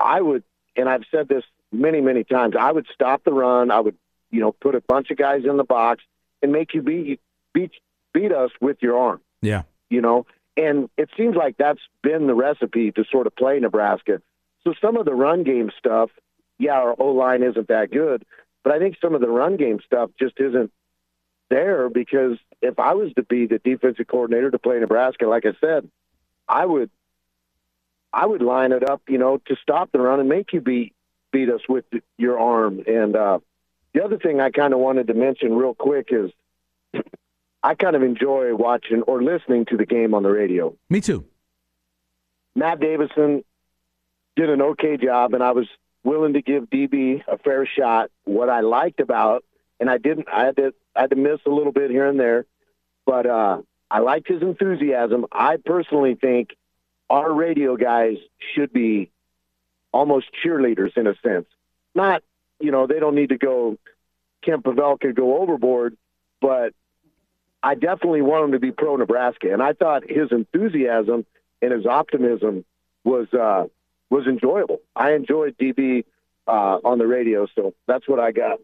I 0.00 0.20
would, 0.20 0.42
and 0.76 0.88
I've 0.88 1.04
said 1.10 1.28
this 1.28 1.44
many, 1.72 2.00
many 2.00 2.24
times. 2.24 2.54
I 2.58 2.72
would 2.72 2.86
stop 2.92 3.22
the 3.24 3.32
run. 3.32 3.70
I 3.70 3.80
would, 3.80 3.96
you 4.30 4.40
know, 4.40 4.52
put 4.52 4.74
a 4.74 4.80
bunch 4.80 5.10
of 5.10 5.16
guys 5.16 5.44
in 5.44 5.56
the 5.56 5.64
box 5.64 6.02
and 6.42 6.52
make 6.52 6.74
you 6.74 6.82
beat 6.82 7.20
beat 7.52 7.70
beat 8.12 8.32
us 8.32 8.50
with 8.60 8.78
your 8.80 8.98
arm. 8.98 9.20
Yeah. 9.40 9.62
You 9.88 10.00
know, 10.00 10.26
and 10.56 10.90
it 10.96 11.10
seems 11.16 11.36
like 11.36 11.56
that's 11.56 11.80
been 12.02 12.26
the 12.26 12.34
recipe 12.34 12.90
to 12.92 13.04
sort 13.10 13.26
of 13.26 13.36
play 13.36 13.60
Nebraska. 13.60 14.20
So 14.64 14.74
some 14.80 14.96
of 14.96 15.04
the 15.04 15.14
run 15.14 15.44
game 15.44 15.70
stuff, 15.78 16.10
yeah, 16.58 16.72
our 16.72 16.96
O 16.98 17.12
line 17.12 17.44
isn't 17.44 17.68
that 17.68 17.92
good, 17.92 18.24
but 18.64 18.72
I 18.72 18.80
think 18.80 18.96
some 19.00 19.14
of 19.14 19.20
the 19.20 19.28
run 19.28 19.56
game 19.56 19.78
stuff 19.86 20.10
just 20.18 20.40
isn't 20.40 20.72
there 21.50 21.88
because 21.88 22.38
if 22.60 22.80
I 22.80 22.94
was 22.94 23.12
to 23.14 23.22
be 23.22 23.46
the 23.46 23.60
defensive 23.60 24.08
coordinator 24.08 24.50
to 24.50 24.58
play 24.58 24.80
Nebraska, 24.80 25.26
like 25.26 25.46
I 25.46 25.52
said, 25.60 25.88
I 26.48 26.66
would 26.66 26.90
I 28.16 28.24
would 28.24 28.40
line 28.40 28.72
it 28.72 28.88
up, 28.88 29.02
you 29.08 29.18
know, 29.18 29.36
to 29.46 29.56
stop 29.60 29.92
the 29.92 30.00
run 30.00 30.20
and 30.20 30.28
make 30.28 30.54
you 30.54 30.62
beat 30.62 30.94
beat 31.32 31.50
us 31.50 31.60
with 31.68 31.84
your 32.16 32.38
arm. 32.40 32.82
And 32.86 33.14
uh, 33.14 33.40
the 33.92 34.02
other 34.02 34.16
thing 34.16 34.40
I 34.40 34.50
kind 34.50 34.72
of 34.72 34.78
wanted 34.80 35.08
to 35.08 35.14
mention 35.14 35.54
real 35.54 35.74
quick 35.74 36.08
is 36.10 36.30
I 37.62 37.74
kind 37.74 37.94
of 37.94 38.02
enjoy 38.02 38.54
watching 38.54 39.02
or 39.02 39.22
listening 39.22 39.66
to 39.66 39.76
the 39.76 39.84
game 39.84 40.14
on 40.14 40.22
the 40.22 40.30
radio. 40.30 40.74
Me 40.88 41.02
too. 41.02 41.26
Matt 42.54 42.80
Davison 42.80 43.44
did 44.34 44.48
an 44.48 44.62
okay 44.62 44.96
job, 44.96 45.34
and 45.34 45.42
I 45.42 45.50
was 45.50 45.66
willing 46.02 46.32
to 46.34 46.42
give 46.42 46.70
DB 46.70 47.22
a 47.28 47.36
fair 47.36 47.66
shot. 47.66 48.10
What 48.24 48.48
I 48.48 48.60
liked 48.60 49.00
about, 49.00 49.44
and 49.78 49.90
I 49.90 49.98
didn't, 49.98 50.28
I 50.32 50.46
had 50.46 50.56
to, 50.56 50.72
I 50.94 51.02
had 51.02 51.10
to 51.10 51.16
miss 51.16 51.40
a 51.44 51.50
little 51.50 51.72
bit 51.72 51.90
here 51.90 52.06
and 52.06 52.18
there, 52.18 52.46
but 53.04 53.26
uh, 53.26 53.60
I 53.90 53.98
liked 53.98 54.28
his 54.28 54.40
enthusiasm. 54.40 55.26
I 55.30 55.58
personally 55.62 56.14
think 56.14 56.56
our 57.08 57.32
radio 57.32 57.76
guys 57.76 58.16
should 58.54 58.72
be 58.72 59.10
almost 59.92 60.26
cheerleaders 60.44 60.96
in 60.96 61.06
a 61.06 61.14
sense. 61.22 61.46
Not, 61.94 62.22
you 62.60 62.70
know, 62.70 62.86
they 62.86 63.00
don't 63.00 63.14
need 63.14 63.30
to 63.30 63.38
go. 63.38 63.78
Kent 64.44 64.64
Pavelka 64.64 65.14
go 65.14 65.40
overboard, 65.40 65.96
but 66.40 66.72
I 67.62 67.74
definitely 67.74 68.22
want 68.22 68.44
him 68.44 68.52
to 68.52 68.58
be 68.58 68.70
pro 68.70 68.96
Nebraska. 68.96 69.52
And 69.52 69.62
I 69.62 69.72
thought 69.72 70.08
his 70.08 70.30
enthusiasm 70.30 71.26
and 71.62 71.72
his 71.72 71.86
optimism 71.86 72.64
was 73.04 73.32
uh, 73.32 73.64
was 74.10 74.26
enjoyable. 74.26 74.80
I 74.94 75.12
enjoyed 75.12 75.56
DB 75.58 76.04
uh, 76.46 76.78
on 76.84 76.98
the 76.98 77.06
radio, 77.06 77.46
so 77.54 77.74
that's 77.86 78.08
what 78.08 78.20
I 78.20 78.32
got. 78.32 78.58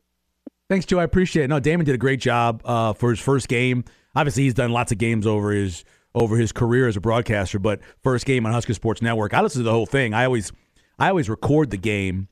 Thanks, 0.69 0.87
Joe. 0.87 0.99
I 0.99 1.05
appreciate 1.05 1.45
it. 1.45 1.49
No, 1.49 1.61
Damon 1.61 1.85
did 1.85 1.95
a 1.95 1.99
great 1.99 2.21
job 2.21 2.63
uh, 2.65 2.93
for 2.93 3.11
his 3.11 3.21
first 3.21 3.49
game. 3.49 3.85
Obviously, 4.15 4.45
he's 4.45 4.55
done 4.55 4.71
lots 4.71 4.93
of 4.93 4.99
games 4.99 5.27
over 5.27 5.51
his 5.51 5.85
over 6.15 6.37
his 6.37 6.53
career 6.53 6.89
as 6.89 6.97
a 6.97 7.01
broadcaster, 7.01 7.59
but 7.59 7.81
first 8.03 8.27
game 8.27 8.47
on 8.47 8.53
Husker 8.53 8.75
Sports 8.75 9.03
Network. 9.03 9.35
I 9.35 9.41
listen 9.41 9.61
to 9.61 9.65
the 9.65 9.73
whole 9.73 9.87
thing. 9.87 10.15
I 10.15 10.25
always 10.25 10.53
I 10.99 11.09
always 11.09 11.29
record 11.29 11.71
the 11.71 11.79
game 11.79 12.29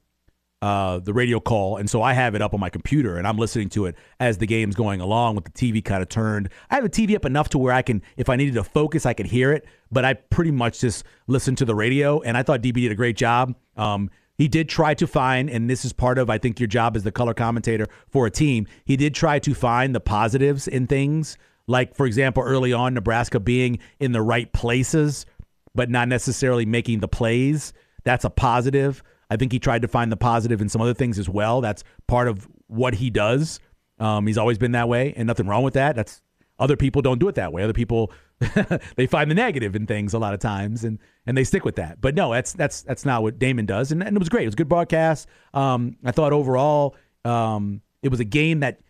uh, 0.63 0.99
the 0.99 1.15
radio 1.15 1.41
call, 1.41 1.79
and 1.79 1.89
so 1.89 2.03
I 2.03 2.13
have 2.13 2.35
it 2.35 2.43
up 2.43 2.53
on 2.53 2.61
my 2.61 2.69
computer, 2.69 3.17
and 3.17 3.27
I'm 3.27 3.39
listening 3.39 3.71
to 3.71 3.87
it 3.87 3.97
as 4.19 4.39
the 4.39 4.47
game's 4.47 4.75
going 4.75 5.01
along 5.01 5.37
with 5.37 5.45
the 5.45 5.51
TV 5.51 5.83
kind 5.83 6.03
of 6.03 6.11
turned. 6.11 6.51
I 6.71 6.75
have 6.75 6.85
the 6.85 6.91
TV 6.91 7.17
up 7.17 7.25
enough 7.25 7.49
to 7.51 7.59
where 7.59 7.73
I 7.73 7.81
can, 7.81 8.03
if 8.19 8.29
I 8.29 8.37
needed 8.37 8.55
to 8.55 8.65
focus, 8.65 9.07
I 9.07 9.15
could 9.15 9.27
hear 9.27 9.53
it, 9.53 9.65
but 9.91 10.05
I 10.05 10.15
pretty 10.15 10.51
much 10.51 10.81
just 10.81 11.05
listen 11.27 11.57
to 11.57 11.65
the 11.65 11.75
radio, 11.75 12.21
and 12.21 12.37
I 12.37 12.43
thought 12.43 12.61
DB 12.61 12.75
did 12.75 12.93
a 12.93 12.95
great 12.95 13.17
job. 13.17 13.55
Um, 13.77 14.11
he 14.37 14.49
did 14.49 14.69
try 14.69 14.93
to 14.95 15.07
find, 15.07 15.49
and 15.49 15.69
this 15.69 15.85
is 15.85 15.93
part 15.95 16.19
of, 16.19 16.29
I 16.29 16.39
think, 16.39 16.61
your 16.61 16.67
job 16.67 16.97
as 16.97 17.05
the 17.05 17.13
color 17.13 17.35
commentator 17.35 17.87
for 18.09 18.27
a 18.27 18.31
team. 18.31 18.67
He 18.85 18.97
did 18.97 19.15
try 19.15 19.39
to 19.39 19.55
find 19.55 19.95
the 19.95 20.01
positives 20.01 20.69
in 20.69 20.87
things, 20.87 21.39
like, 21.67 21.95
for 21.95 22.07
example, 22.07 22.43
early 22.43 22.73
on, 22.73 22.95
Nebraska 22.95 23.41
being 23.41 23.79
in 23.99 24.13
the 24.13 24.23
right 24.23 24.53
places, 24.53 25.27
but 25.75 25.91
not 25.91 26.09
necessarily 26.09 26.67
making 26.67 27.01
the 27.01 27.09
plays. 27.09 27.73
That's 28.05 28.25
a 28.25 28.31
positive. 28.31 29.03
I 29.31 29.37
think 29.37 29.53
he 29.53 29.59
tried 29.59 29.83
to 29.83 29.89
find 29.89 30.11
the 30.11 30.17
positive 30.17 30.61
in 30.61 30.69
some 30.69 30.81
other 30.81 30.95
things 30.95 31.19
as 31.19 31.29
well. 31.29 31.61
That's 31.61 31.85
part 32.07 32.29
of 32.29 32.49
what 32.67 32.95
he 32.95 33.11
does. 33.11 33.61
Um, 33.99 34.27
he's 34.27 34.39
always 34.39 34.59
been 34.59 34.73
that 34.73 34.89
way, 34.89 35.15
and 35.17 35.27
nothing 35.27 35.47
wrong 35.47 35.63
with 35.63 35.75
that. 35.75 35.95
That's 35.95 36.23
other 36.59 36.77
people 36.77 37.03
don't 37.03 37.19
do 37.19 37.29
it 37.29 37.37
that 37.37 37.53
way. 37.53 37.63
Other 37.63 37.73
people 37.73 38.13
they 38.97 39.07
find 39.07 39.31
the 39.31 39.35
negative 39.35 39.77
in 39.77 39.87
things 39.87 40.15
a 40.15 40.19
lot 40.19 40.33
of 40.33 40.41
times, 40.41 40.85
and 40.85 40.99
and 41.27 41.37
they 41.37 41.45
stick 41.45 41.65
with 41.65 41.77
that. 41.77 42.01
But 42.01 42.15
no, 42.15 42.33
that's 42.33 42.55
that's 42.55 42.83
that's 42.83 43.05
not 43.05 43.23
what 43.23 43.39
Damon 43.39 43.67
does, 43.67 43.93
and, 43.93 44.03
and 44.03 44.17
it 44.17 44.19
was 44.19 44.31
great. 44.31 44.45
It 44.45 44.47
was 44.47 44.55
a 44.55 44.57
good 44.57 44.69
broadcast. 44.69 45.29
Um, 45.53 45.97
I 46.05 46.13
thought 46.13 46.33
overall 46.33 46.97
um, 47.25 47.83
it 48.03 48.09
was 48.09 48.21
a 48.21 48.25
game 48.25 48.61
that 48.61 48.81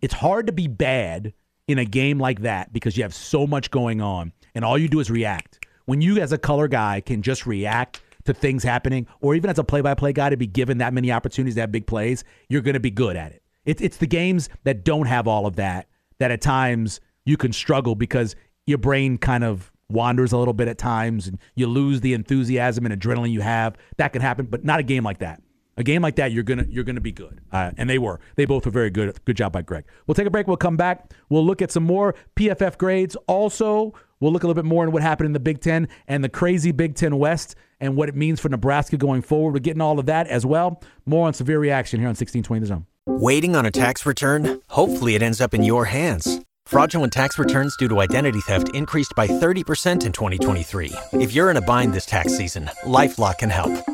it's 0.00 0.14
hard 0.14 0.46
to 0.46 0.52
be 0.52 0.68
bad 0.68 1.34
in 1.68 1.78
a 1.78 1.84
game 1.84 2.18
like 2.18 2.42
that 2.42 2.72
because 2.72 2.96
you 2.96 3.02
have 3.02 3.14
so 3.14 3.46
much 3.46 3.70
going 3.70 4.00
on, 4.00 4.32
and 4.54 4.64
all 4.64 4.78
you 4.78 4.88
do 4.88 5.00
is 5.00 5.10
react. 5.10 5.66
When 5.86 6.00
you 6.00 6.20
as 6.20 6.32
a 6.32 6.38
color 6.38 6.68
guy 6.68 7.00
can 7.00 7.22
just 7.22 7.46
react 7.46 8.02
to 8.24 8.34
things 8.34 8.62
happening, 8.62 9.06
or 9.20 9.34
even 9.34 9.50
as 9.50 9.58
a 9.58 9.64
play 9.64 9.80
by 9.80 9.94
play 9.94 10.12
guy 10.12 10.30
to 10.30 10.36
be 10.36 10.46
given 10.46 10.78
that 10.78 10.94
many 10.94 11.12
opportunities 11.12 11.54
to 11.54 11.60
have 11.60 11.72
big 11.72 11.86
plays, 11.86 12.24
you're 12.48 12.62
going 12.62 12.74
to 12.74 12.80
be 12.80 12.90
good 12.90 13.16
at 13.16 13.32
it. 13.32 13.42
It's, 13.64 13.82
it's 13.82 13.96
the 13.98 14.06
games 14.06 14.48
that 14.64 14.84
don't 14.84 15.06
have 15.06 15.26
all 15.26 15.46
of 15.46 15.56
that 15.56 15.88
that 16.18 16.30
at 16.30 16.40
times 16.40 17.00
you 17.24 17.36
can 17.36 17.52
struggle 17.52 17.94
because 17.94 18.36
your 18.66 18.78
brain 18.78 19.18
kind 19.18 19.44
of 19.44 19.70
wanders 19.90 20.32
a 20.32 20.38
little 20.38 20.54
bit 20.54 20.68
at 20.68 20.78
times 20.78 21.26
and 21.26 21.38
you 21.54 21.66
lose 21.66 22.00
the 22.00 22.14
enthusiasm 22.14 22.86
and 22.86 22.98
adrenaline 22.98 23.30
you 23.30 23.40
have. 23.40 23.76
That 23.96 24.12
can 24.12 24.22
happen, 24.22 24.46
but 24.46 24.64
not 24.64 24.80
a 24.80 24.82
game 24.82 25.04
like 25.04 25.18
that. 25.18 25.42
A 25.76 25.82
game 25.82 26.02
like 26.02 26.16
that, 26.16 26.30
you're 26.32 26.44
gonna 26.44 26.66
you're 26.68 26.84
gonna 26.84 27.00
be 27.00 27.12
good, 27.12 27.40
uh, 27.52 27.72
and 27.76 27.90
they 27.90 27.98
were. 27.98 28.20
They 28.36 28.44
both 28.44 28.64
were 28.64 28.70
very 28.70 28.90
good. 28.90 29.18
Good 29.24 29.36
job 29.36 29.52
by 29.52 29.62
Greg. 29.62 29.84
We'll 30.06 30.14
take 30.14 30.26
a 30.26 30.30
break. 30.30 30.46
We'll 30.46 30.56
come 30.56 30.76
back. 30.76 31.12
We'll 31.28 31.44
look 31.44 31.62
at 31.62 31.72
some 31.72 31.82
more 31.82 32.14
PFF 32.36 32.78
grades. 32.78 33.16
Also, 33.26 33.92
we'll 34.20 34.32
look 34.32 34.44
a 34.44 34.46
little 34.46 34.60
bit 34.62 34.68
more 34.68 34.84
on 34.84 34.92
what 34.92 35.02
happened 35.02 35.26
in 35.26 35.32
the 35.32 35.40
Big 35.40 35.60
Ten 35.60 35.88
and 36.06 36.22
the 36.22 36.28
crazy 36.28 36.70
Big 36.70 36.94
Ten 36.94 37.18
West 37.18 37.56
and 37.80 37.96
what 37.96 38.08
it 38.08 38.14
means 38.14 38.40
for 38.40 38.48
Nebraska 38.48 38.96
going 38.96 39.22
forward. 39.22 39.52
We're 39.52 39.60
getting 39.60 39.82
all 39.82 39.98
of 39.98 40.06
that 40.06 40.28
as 40.28 40.46
well. 40.46 40.80
More 41.06 41.26
on 41.26 41.34
severe 41.34 41.58
reaction 41.58 41.98
here 41.98 42.06
on 42.06 42.10
1620 42.10 42.60
The 42.60 42.66
Zone. 42.66 42.86
Waiting 43.06 43.56
on 43.56 43.66
a 43.66 43.70
tax 43.70 44.06
return? 44.06 44.60
Hopefully, 44.68 45.14
it 45.14 45.22
ends 45.22 45.40
up 45.40 45.54
in 45.54 45.62
your 45.62 45.86
hands. 45.86 46.40
Fraudulent 46.66 47.12
tax 47.12 47.38
returns 47.38 47.76
due 47.76 47.88
to 47.88 48.00
identity 48.00 48.40
theft 48.40 48.70
increased 48.74 49.12
by 49.14 49.26
30% 49.26 50.06
in 50.06 50.12
2023. 50.12 50.92
If 51.12 51.34
you're 51.34 51.50
in 51.50 51.58
a 51.58 51.60
bind 51.60 51.92
this 51.92 52.06
tax 52.06 52.36
season, 52.36 52.70
LifeLock 52.84 53.38
can 53.38 53.50
help. 53.50 53.93